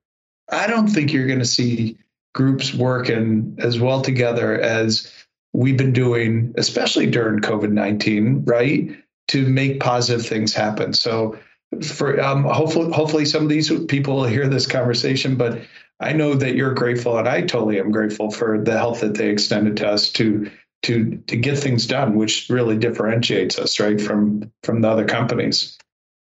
I 0.51 0.67
don't 0.67 0.89
think 0.89 1.11
you're 1.11 1.25
going 1.25 1.39
to 1.39 1.45
see 1.45 1.97
groups 2.35 2.71
working 2.71 3.57
as 3.57 3.79
well 3.79 4.01
together 4.01 4.61
as 4.61 5.11
we've 5.55 5.77
been 5.77 5.93
doing, 5.93 6.53
especially 6.57 7.07
during 7.07 7.39
COVID 7.39 7.71
19, 7.71 8.43
right, 8.45 8.89
to 9.29 9.47
make 9.47 9.79
positive 9.79 10.25
things 10.25 10.53
happen. 10.53 10.93
So, 10.93 11.37
for 11.83 12.21
um, 12.21 12.43
hopefully, 12.43 12.91
hopefully, 12.91 13.25
some 13.25 13.43
of 13.43 13.49
these 13.49 13.71
people 13.85 14.17
will 14.17 14.25
hear 14.25 14.47
this 14.47 14.67
conversation, 14.67 15.35
but 15.35 15.61
I 15.99 16.13
know 16.13 16.35
that 16.35 16.55
you're 16.55 16.73
grateful, 16.73 17.17
and 17.17 17.27
I 17.27 17.41
totally 17.41 17.79
am 17.79 17.91
grateful 17.91 18.31
for 18.31 18.61
the 18.61 18.77
help 18.77 18.99
that 18.99 19.15
they 19.15 19.29
extended 19.29 19.77
to 19.77 19.89
us 19.89 20.09
to 20.13 20.51
to 20.83 21.17
to 21.27 21.37
get 21.37 21.57
things 21.57 21.87
done, 21.87 22.15
which 22.15 22.47
really 22.49 22.77
differentiates 22.77 23.57
us, 23.57 23.79
right, 23.79 23.99
from 23.99 24.51
from 24.63 24.81
the 24.81 24.89
other 24.89 25.05
companies. 25.05 25.77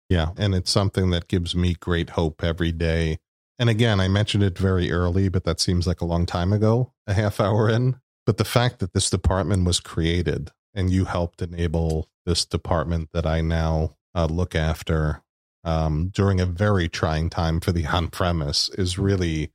Yeah, 0.08 0.30
and 0.36 0.54
it's 0.54 0.70
something 0.70 1.10
that 1.10 1.28
gives 1.28 1.54
me 1.56 1.74
great 1.74 2.10
hope 2.10 2.44
every 2.44 2.72
day. 2.72 3.18
And 3.58 3.70
again, 3.70 4.00
I 4.00 4.08
mentioned 4.08 4.42
it 4.42 4.58
very 4.58 4.90
early, 4.90 5.28
but 5.28 5.44
that 5.44 5.60
seems 5.60 5.86
like 5.86 6.00
a 6.00 6.06
long 6.06 6.26
time 6.26 6.52
ago, 6.52 6.92
a 7.06 7.14
half 7.14 7.40
hour 7.40 7.68
in. 7.68 7.96
But 8.24 8.36
the 8.36 8.44
fact 8.44 8.78
that 8.78 8.92
this 8.92 9.10
department 9.10 9.64
was 9.64 9.80
created 9.80 10.50
and 10.74 10.90
you 10.90 11.04
helped 11.04 11.42
enable 11.42 12.08
this 12.24 12.44
department 12.44 13.10
that 13.12 13.26
I 13.26 13.40
now 13.40 13.96
uh, 14.14 14.26
look 14.26 14.54
after 14.54 15.22
um, 15.64 16.10
during 16.12 16.40
a 16.40 16.46
very 16.46 16.88
trying 16.88 17.30
time 17.30 17.60
for 17.60 17.72
the 17.72 17.86
on 17.92 18.08
premise 18.08 18.68
is 18.70 18.98
really 18.98 19.52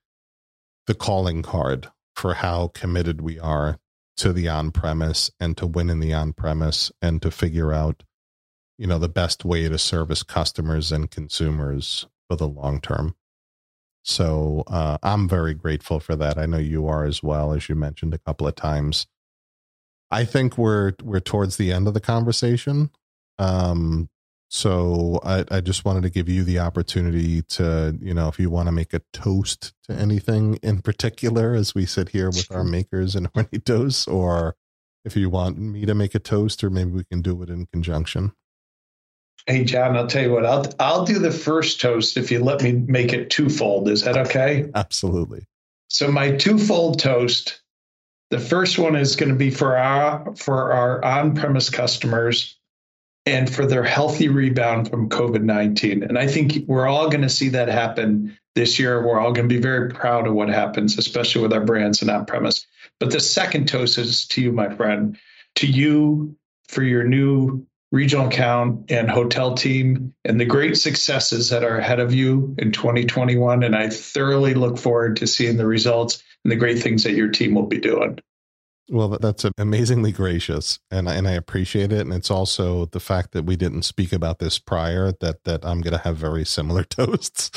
the 0.86 0.96
calling 0.96 1.42
card 1.42 1.90
for 2.16 2.36
how 2.36 2.70
committed 2.74 3.22
we 3.22 3.40
are 3.40 3.78
to 4.18 4.34
the 4.34 4.48
on 4.48 4.72
premise 4.72 5.30
and 5.40 5.56
to 5.58 5.68
win 5.68 5.90
in 5.90 6.00
the 6.00 6.14
on 6.14 6.34
premise 6.34 6.92
and 7.02 7.22
to 7.22 7.30
figure 7.30 7.72
out 7.72 8.04
you 8.78 8.88
know 8.88 8.98
the 8.98 9.10
best 9.10 9.46
way 9.46 9.70
to 9.70 9.78
service 9.78 10.24
customers 10.24 10.92
and 10.92 11.12
consumers 11.12 12.08
for 12.28 12.36
the 12.36 12.48
long 12.48 12.82
term 12.82 13.16
so 14.08 14.64
uh, 14.68 14.98
i'm 15.04 15.28
very 15.28 15.54
grateful 15.54 16.00
for 16.00 16.16
that. 16.16 16.38
I 16.38 16.46
know 16.46 16.58
you 16.58 16.88
are 16.88 17.06
as 17.06 17.22
well 17.22 17.54
as 17.54 17.68
you 17.70 17.76
mentioned 17.76 18.14
a 18.14 18.20
couple 18.20 18.48
of 18.48 18.56
times. 18.56 19.06
I 20.10 20.24
think 20.26 20.58
we're 20.58 20.94
we're 21.04 21.20
towards 21.20 21.58
the 21.58 21.72
end 21.72 21.88
of 21.88 21.94
the 21.94 22.00
conversation. 22.00 22.92
Um 23.38 24.10
so 24.50 25.20
I, 25.24 25.44
I 25.52 25.62
just 25.62 25.84
wanted 25.84 26.04
to 26.04 26.10
give 26.10 26.30
you 26.30 26.44
the 26.44 26.60
opportunity 26.60 27.42
to, 27.42 27.98
you 28.02 28.14
know, 28.14 28.30
if 28.30 28.40
you 28.40 28.50
want 28.50 28.68
to 28.68 28.72
make 28.72 28.94
a 28.94 29.02
toast 29.12 29.74
to 29.88 29.94
anything 29.94 30.56
in 30.64 30.82
particular, 30.82 31.54
as 31.54 31.76
we 31.76 31.86
sit 31.86 32.10
here 32.10 32.28
with 32.28 32.50
our 32.52 32.64
Maker's 32.64 33.14
and 33.14 33.32
Hornitos, 33.34 34.08
or 34.08 34.56
if 35.04 35.18
you 35.18 35.30
want 35.30 35.58
me 35.58 35.86
to 35.86 35.94
make 35.94 36.16
a 36.16 36.20
toast, 36.20 36.64
or 36.64 36.70
maybe 36.70 36.92
we 36.92 37.04
can 37.04 37.22
do 37.22 37.42
it 37.44 37.50
in 37.50 37.66
conjunction. 37.66 38.32
Hey 39.48 39.64
John, 39.64 39.96
I'll 39.96 40.08
tell 40.08 40.24
you 40.24 40.34
what. 40.34 40.46
I'll 40.46 40.66
I'll 40.78 41.06
do 41.06 41.20
the 41.20 41.32
first 41.32 41.80
toast 41.80 42.18
if 42.18 42.32
you 42.32 42.44
let 42.44 42.62
me 42.62 42.74
make 42.74 43.14
it 43.14 43.30
twofold. 43.30 43.88
Is 43.88 44.04
that 44.04 44.18
okay? 44.18 44.70
Absolutely. 44.76 45.46
So 45.90 46.12
my 46.12 46.32
twofold 46.32 47.00
toast. 47.00 47.62
The 48.30 48.40
first 48.40 48.78
one 48.78 48.98
is 48.98 49.16
going 49.16 49.30
to 49.30 49.36
be 49.36 49.50
for 49.50 49.78
our 49.78 50.36
for 50.36 50.74
our 50.74 51.04
on-premise 51.04 51.70
customers 51.70 52.58
and 53.26 53.54
for 53.54 53.66
their 53.66 53.84
healthy 53.84 54.28
rebound 54.28 54.90
from 54.90 55.10
COVID 55.10 55.44
19. 55.44 56.04
And 56.04 56.18
I 56.18 56.28
think 56.28 56.68
we're 56.68 56.88
all 56.88 57.10
going 57.10 57.22
to 57.22 57.30
see 57.30 57.48
that 57.50 57.70
happen 57.70 58.38
this 58.56 58.80
year. 58.80 59.06
We're 59.06 59.20
all 59.20 59.32
going 59.32 59.48
to 59.48 59.56
be 59.56 59.62
very 59.62 59.90
proud 59.90 60.28
of 60.28 60.34
what 60.34 60.50
happens, 60.50 60.98
especially 60.98 61.42
with 61.42 61.54
our 61.54 61.64
brands 61.64 62.02
and 62.02 62.12
on 62.12 62.26
premise. 62.26 62.68
But 63.00 63.12
the 63.12 63.22
second 63.22 63.70
toast 63.70 63.98
is 63.98 64.28
to 64.28 64.42
you, 64.42 64.52
my 64.52 64.76
friend, 64.76 65.18
to 65.56 65.68
you 65.68 66.36
for 66.68 66.84
your 66.84 67.06
new 67.06 67.66
regional 67.92 68.28
account 68.28 68.92
and 68.92 69.10
hotel 69.10 69.56
team 69.56 70.14
and 70.26 70.40
the 70.40 70.46
great 70.46 70.78
successes 70.78 71.50
that 71.50 71.64
are 71.64 71.78
ahead 71.78 72.00
of 72.00 72.14
you 72.14 72.56
in 72.58 72.72
2021. 72.72 73.64
And 73.64 73.76
I 73.76 73.90
thoroughly 73.90 74.54
look 74.54 74.78
forward 74.78 75.18
to 75.18 75.28
seeing 75.28 75.58
the 75.58 75.66
results 75.66 76.22
and 76.44 76.52
the 76.52 76.58
great 76.58 76.80
things 76.80 77.04
that 77.04 77.14
your 77.14 77.30
team 77.30 77.56
will 77.56 77.68
be 77.68 77.80
doing. 77.80 78.20
Well, 78.90 79.10
that's 79.10 79.46
amazingly 79.58 80.14
gracious, 80.14 80.80
and 80.90 81.10
and 81.10 81.28
I 81.28 81.32
appreciate 81.32 81.92
it. 81.92 82.00
And 82.00 82.14
it's 82.14 82.32
also 82.32 82.86
the 82.86 83.02
fact 83.02 83.34
that 83.34 83.44
we 83.44 83.58
didn't 83.58 83.82
speak 83.82 84.14
about 84.14 84.40
this 84.40 84.60
prior 84.60 85.12
that 85.20 85.44
that 85.44 85.66
I'm 85.66 85.82
going 85.82 85.92
to 85.92 86.00
have 86.00 86.16
very 86.16 86.46
similar 86.46 86.84
toasts. 86.90 87.52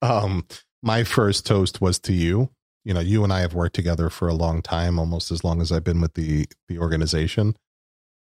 Um, 0.00 0.44
my 0.82 1.04
first 1.04 1.46
toast 1.46 1.80
was 1.80 2.00
to 2.00 2.12
you. 2.12 2.50
You 2.84 2.94
know, 2.94 3.00
you 3.00 3.22
and 3.22 3.32
I 3.32 3.40
have 3.40 3.54
worked 3.54 3.76
together 3.76 4.10
for 4.10 4.26
a 4.26 4.34
long 4.34 4.60
time, 4.60 4.98
almost 4.98 5.30
as 5.30 5.44
long 5.44 5.60
as 5.60 5.70
I've 5.70 5.84
been 5.84 6.00
with 6.00 6.14
the 6.14 6.46
the 6.66 6.80
organization, 6.80 7.54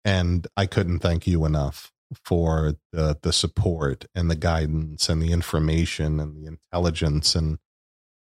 and 0.05 0.47
I 0.55 0.67
couldn't 0.67 0.99
thank 0.99 1.27
you 1.27 1.43
enough 1.43 1.91
for 2.23 2.75
the 2.93 3.17
the 3.21 3.33
support 3.33 4.05
and 4.13 4.29
the 4.29 4.35
guidance 4.35 5.09
and 5.09 5.21
the 5.21 5.31
information 5.31 6.19
and 6.19 6.37
the 6.37 6.45
intelligence 6.45 7.35
and 7.35 7.57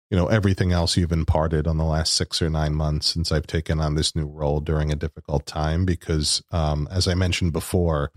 you 0.10 0.18
know 0.18 0.28
everything 0.28 0.72
else 0.72 0.96
you've 0.96 1.12
imparted 1.12 1.68
on 1.68 1.78
the 1.78 1.84
last 1.84 2.14
six 2.14 2.42
or 2.42 2.50
nine 2.50 2.74
months 2.74 3.08
since 3.08 3.32
I've 3.32 3.48
taken 3.48 3.80
on 3.80 3.96
this 3.96 4.16
new 4.16 4.28
role 4.28 4.62
during 4.62 4.92
a 4.92 4.96
difficult 4.96 5.46
time. 5.46 5.86
Because, 5.86 6.42
um, 6.52 6.88
as 6.90 7.08
I 7.08 7.16
mentioned 7.16 7.54
before, 7.54 8.12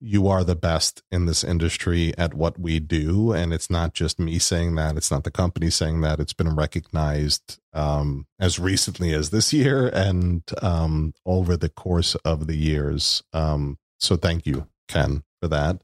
you 0.00 0.28
are 0.28 0.44
the 0.44 0.56
best 0.56 1.02
in 1.10 1.26
this 1.26 1.42
industry 1.42 2.12
at 2.16 2.34
what 2.34 2.58
we 2.58 2.78
do, 2.78 3.32
and 3.32 3.52
it's 3.52 3.70
not 3.70 3.94
just 3.94 4.18
me 4.18 4.38
saying 4.38 4.74
that; 4.76 4.96
it's 4.96 5.10
not 5.10 5.24
the 5.24 5.30
company 5.30 5.70
saying 5.70 6.00
that. 6.02 6.20
It's 6.20 6.32
been 6.32 6.54
recognized 6.54 7.58
um, 7.72 8.26
as 8.38 8.58
recently 8.58 9.12
as 9.12 9.30
this 9.30 9.52
year 9.52 9.88
and 9.88 10.42
um, 10.62 11.14
over 11.26 11.56
the 11.56 11.68
course 11.68 12.14
of 12.16 12.46
the 12.46 12.56
years. 12.56 13.22
Um, 13.32 13.78
so, 13.98 14.16
thank 14.16 14.46
you, 14.46 14.68
Ken, 14.88 15.24
for 15.40 15.48
that. 15.48 15.82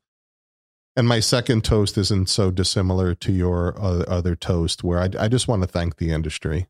And 0.96 1.08
my 1.08 1.18
second 1.20 1.64
toast 1.64 1.98
isn't 1.98 2.28
so 2.28 2.50
dissimilar 2.52 3.14
to 3.16 3.32
your 3.32 3.74
other 3.80 4.36
toast, 4.36 4.84
where 4.84 5.00
I, 5.00 5.08
I 5.18 5.28
just 5.28 5.48
want 5.48 5.62
to 5.62 5.68
thank 5.68 5.96
the 5.96 6.10
industry. 6.10 6.68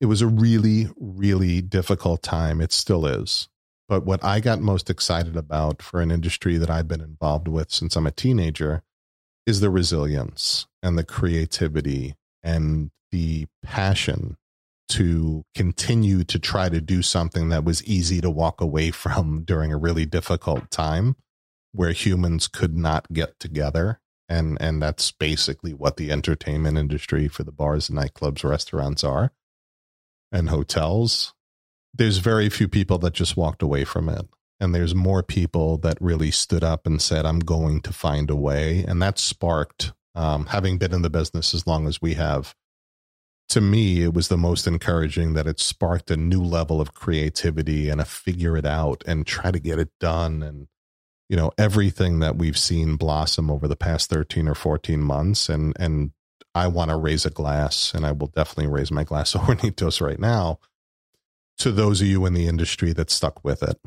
It 0.00 0.06
was 0.06 0.20
a 0.20 0.26
really, 0.26 0.88
really 0.98 1.60
difficult 1.60 2.22
time. 2.22 2.60
It 2.60 2.72
still 2.72 3.06
is. 3.06 3.48
But 3.88 4.04
what 4.06 4.24
I 4.24 4.40
got 4.40 4.60
most 4.60 4.88
excited 4.88 5.36
about 5.36 5.82
for 5.82 6.00
an 6.00 6.10
industry 6.10 6.56
that 6.56 6.70
I've 6.70 6.88
been 6.88 7.00
involved 7.00 7.48
with 7.48 7.70
since 7.70 7.96
I'm 7.96 8.06
a 8.06 8.10
teenager 8.10 8.82
is 9.46 9.60
the 9.60 9.70
resilience 9.70 10.66
and 10.82 10.96
the 10.96 11.04
creativity 11.04 12.14
and 12.42 12.90
the 13.10 13.46
passion 13.62 14.36
to 14.88 15.44
continue 15.54 16.24
to 16.24 16.38
try 16.38 16.68
to 16.68 16.80
do 16.80 17.02
something 17.02 17.48
that 17.48 17.64
was 17.64 17.84
easy 17.84 18.20
to 18.20 18.30
walk 18.30 18.60
away 18.60 18.90
from 19.02 19.42
during 19.44 19.72
a 19.72 19.78
really 19.78 20.06
difficult 20.06 20.70
time 20.70 21.16
where 21.72 21.92
humans 21.92 22.48
could 22.48 22.76
not 22.76 23.12
get 23.12 23.38
together. 23.38 23.98
And 24.28 24.56
and 24.60 24.80
that's 24.80 25.10
basically 25.10 25.74
what 25.74 25.96
the 25.96 26.10
entertainment 26.10 26.78
industry 26.78 27.28
for 27.28 27.42
the 27.42 27.52
bars 27.52 27.88
nightclubs 27.88 28.48
restaurants 28.48 29.04
are 29.04 29.32
and 30.30 30.48
hotels 30.48 31.34
there's 31.94 32.18
very 32.18 32.48
few 32.48 32.68
people 32.68 32.98
that 32.98 33.14
just 33.14 33.36
walked 33.36 33.62
away 33.62 33.84
from 33.84 34.08
it. 34.08 34.26
And 34.60 34.74
there's 34.74 34.94
more 34.94 35.22
people 35.22 35.76
that 35.78 36.00
really 36.00 36.30
stood 36.30 36.62
up 36.62 36.86
and 36.86 37.02
said 37.02 37.26
i'm 37.26 37.40
going 37.40 37.80
to 37.82 37.92
find 37.92 38.30
a 38.30 38.36
way. 38.36 38.84
And 38.86 39.02
that 39.02 39.18
sparked 39.18 39.92
um, 40.14 40.46
having 40.46 40.78
been 40.78 40.92
in 40.92 41.02
the 41.02 41.10
business 41.10 41.54
as 41.54 41.66
long 41.66 41.86
as 41.86 42.00
we 42.00 42.14
have 42.14 42.54
to 43.48 43.60
me 43.60 44.02
it 44.02 44.14
was 44.14 44.28
the 44.28 44.36
most 44.36 44.66
encouraging 44.66 45.34
that 45.34 45.46
it 45.46 45.58
sparked 45.58 46.10
a 46.10 46.16
new 46.16 46.42
level 46.42 46.80
of 46.80 46.94
creativity 46.94 47.88
and 47.88 48.00
a 48.00 48.04
figure 48.04 48.56
it 48.56 48.64
out 48.64 49.02
and 49.06 49.26
try 49.26 49.50
to 49.50 49.58
get 49.58 49.78
it 49.78 49.90
done. 49.98 50.42
And 50.42 50.68
you 51.28 51.36
know 51.36 51.50
everything 51.58 52.20
that 52.20 52.36
we've 52.36 52.58
seen 52.58 52.96
blossom 52.96 53.50
over 53.50 53.66
the 53.66 53.76
past 53.76 54.10
13 54.10 54.48
or 54.48 54.54
14 54.54 55.00
months 55.00 55.48
and 55.48 55.74
and 55.78 56.12
I 56.54 56.68
want 56.68 56.90
to 56.90 56.96
raise 56.96 57.24
a 57.24 57.30
glass 57.30 57.94
and 57.94 58.04
I 58.04 58.12
will 58.12 58.26
definitely 58.26 58.70
raise 58.70 58.90
my 58.90 59.02
glass 59.02 59.34
of 59.34 59.42
Hornitos 59.42 60.00
right 60.00 60.20
now 60.20 60.58
to 61.58 61.70
those 61.70 62.00
of 62.00 62.06
you 62.06 62.26
in 62.26 62.34
the 62.34 62.46
industry 62.46 62.92
that 62.92 63.10
stuck 63.10 63.44
with 63.44 63.62
it 63.62 63.78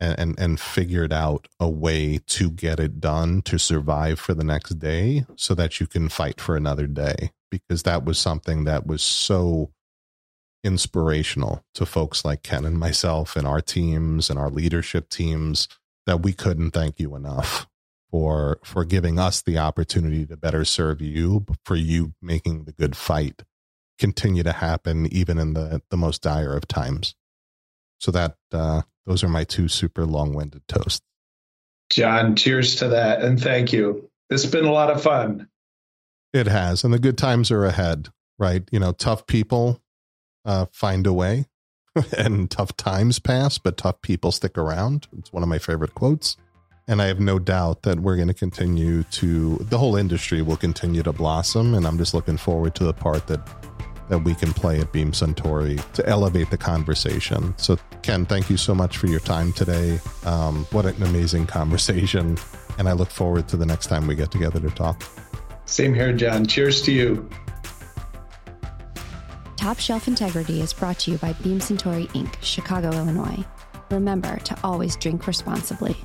and, 0.00 0.18
and 0.18 0.40
and 0.40 0.60
figured 0.60 1.12
out 1.12 1.48
a 1.60 1.68
way 1.68 2.18
to 2.26 2.50
get 2.50 2.80
it 2.80 3.00
done 3.00 3.40
to 3.42 3.58
survive 3.58 4.18
for 4.18 4.34
the 4.34 4.44
next 4.44 4.78
day 4.78 5.24
so 5.36 5.54
that 5.54 5.80
you 5.80 5.86
can 5.86 6.08
fight 6.08 6.40
for 6.40 6.56
another 6.56 6.86
day 6.86 7.30
because 7.50 7.84
that 7.84 8.04
was 8.04 8.18
something 8.18 8.64
that 8.64 8.86
was 8.86 9.02
so 9.02 9.70
inspirational 10.64 11.64
to 11.74 11.84
folks 11.86 12.24
like 12.24 12.42
Ken 12.42 12.64
and 12.64 12.78
myself 12.78 13.36
and 13.36 13.46
our 13.46 13.60
teams 13.60 14.30
and 14.30 14.38
our 14.38 14.50
leadership 14.50 15.08
teams 15.08 15.68
that 16.06 16.22
we 16.22 16.32
couldn't 16.32 16.70
thank 16.72 16.98
you 16.98 17.14
enough 17.14 17.66
for 18.10 18.58
for 18.62 18.84
giving 18.84 19.18
us 19.18 19.42
the 19.42 19.58
opportunity 19.58 20.26
to 20.26 20.36
better 20.36 20.64
serve 20.64 21.00
you 21.00 21.46
for 21.64 21.76
you 21.76 22.12
making 22.20 22.64
the 22.64 22.72
good 22.72 22.96
fight 22.96 23.42
continue 24.02 24.42
to 24.42 24.52
happen 24.52 25.06
even 25.12 25.38
in 25.38 25.54
the 25.54 25.80
the 25.90 25.96
most 25.96 26.22
dire 26.22 26.56
of 26.56 26.66
times 26.66 27.14
so 27.98 28.10
that 28.10 28.36
uh 28.52 28.82
those 29.06 29.22
are 29.22 29.28
my 29.28 29.44
two 29.44 29.68
super 29.68 30.04
long-winded 30.04 30.62
toasts 30.68 31.06
john 31.90 32.36
cheers 32.36 32.76
to 32.76 32.88
that 32.88 33.22
and 33.22 33.40
thank 33.40 33.72
you 33.72 34.10
it's 34.28 34.46
been 34.46 34.64
a 34.64 34.72
lot 34.72 34.90
of 34.90 35.02
fun 35.02 35.48
it 36.32 36.46
has 36.46 36.84
and 36.84 36.92
the 36.92 36.98
good 36.98 37.16
times 37.16 37.50
are 37.50 37.64
ahead 37.64 38.08
right 38.38 38.68
you 38.72 38.80
know 38.80 38.92
tough 38.92 39.26
people 39.26 39.80
uh 40.44 40.66
find 40.72 41.06
a 41.06 41.12
way 41.12 41.46
and 42.16 42.50
tough 42.50 42.76
times 42.76 43.18
pass, 43.18 43.58
but 43.58 43.76
tough 43.76 44.00
people 44.02 44.32
stick 44.32 44.56
around. 44.56 45.08
It's 45.18 45.32
one 45.32 45.42
of 45.42 45.48
my 45.48 45.58
favorite 45.58 45.94
quotes. 45.94 46.36
And 46.88 47.00
I 47.00 47.06
have 47.06 47.20
no 47.20 47.38
doubt 47.38 47.82
that 47.82 48.00
we're 48.00 48.16
going 48.16 48.28
to 48.28 48.34
continue 48.34 49.04
to, 49.04 49.56
the 49.60 49.78
whole 49.78 49.96
industry 49.96 50.42
will 50.42 50.56
continue 50.56 51.02
to 51.04 51.12
blossom. 51.12 51.74
And 51.74 51.86
I'm 51.86 51.96
just 51.96 52.12
looking 52.12 52.36
forward 52.36 52.74
to 52.76 52.84
the 52.84 52.92
part 52.92 53.28
that 53.28 53.40
that 54.08 54.18
we 54.18 54.34
can 54.34 54.52
play 54.52 54.80
at 54.80 54.92
Beam 54.92 55.12
Suntory 55.12 55.80
to 55.92 56.06
elevate 56.08 56.50
the 56.50 56.58
conversation. 56.58 57.54
So, 57.56 57.78
Ken, 58.02 58.26
thank 58.26 58.50
you 58.50 58.56
so 58.56 58.74
much 58.74 58.98
for 58.98 59.06
your 59.06 59.20
time 59.20 59.52
today. 59.52 60.00
Um, 60.24 60.66
what 60.70 60.86
an 60.86 61.02
amazing 61.02 61.46
conversation. 61.58 62.38
And 62.78 62.88
I 62.88 62.92
look 62.92 63.10
forward 63.10 63.48
to 63.48 63.56
the 63.56 63.66
next 63.66 63.86
time 63.86 64.06
we 64.06 64.14
get 64.14 64.30
together 64.30 64.60
to 64.60 64.70
talk. 64.70 65.02
Same 65.64 65.94
here, 65.94 66.12
John. 66.12 66.46
Cheers 66.46 66.82
to 66.82 66.92
you. 66.92 67.28
Top 69.56 69.78
Shelf 69.78 70.08
Integrity 70.08 70.60
is 70.60 70.72
brought 70.72 70.98
to 71.00 71.12
you 71.12 71.18
by 71.18 71.34
Beam 71.34 71.60
Suntory 71.60 72.08
Inc., 72.08 72.34
Chicago, 72.42 72.90
Illinois. 72.90 73.44
Remember 73.90 74.36
to 74.38 74.58
always 74.64 74.96
drink 74.96 75.26
responsibly. 75.26 75.96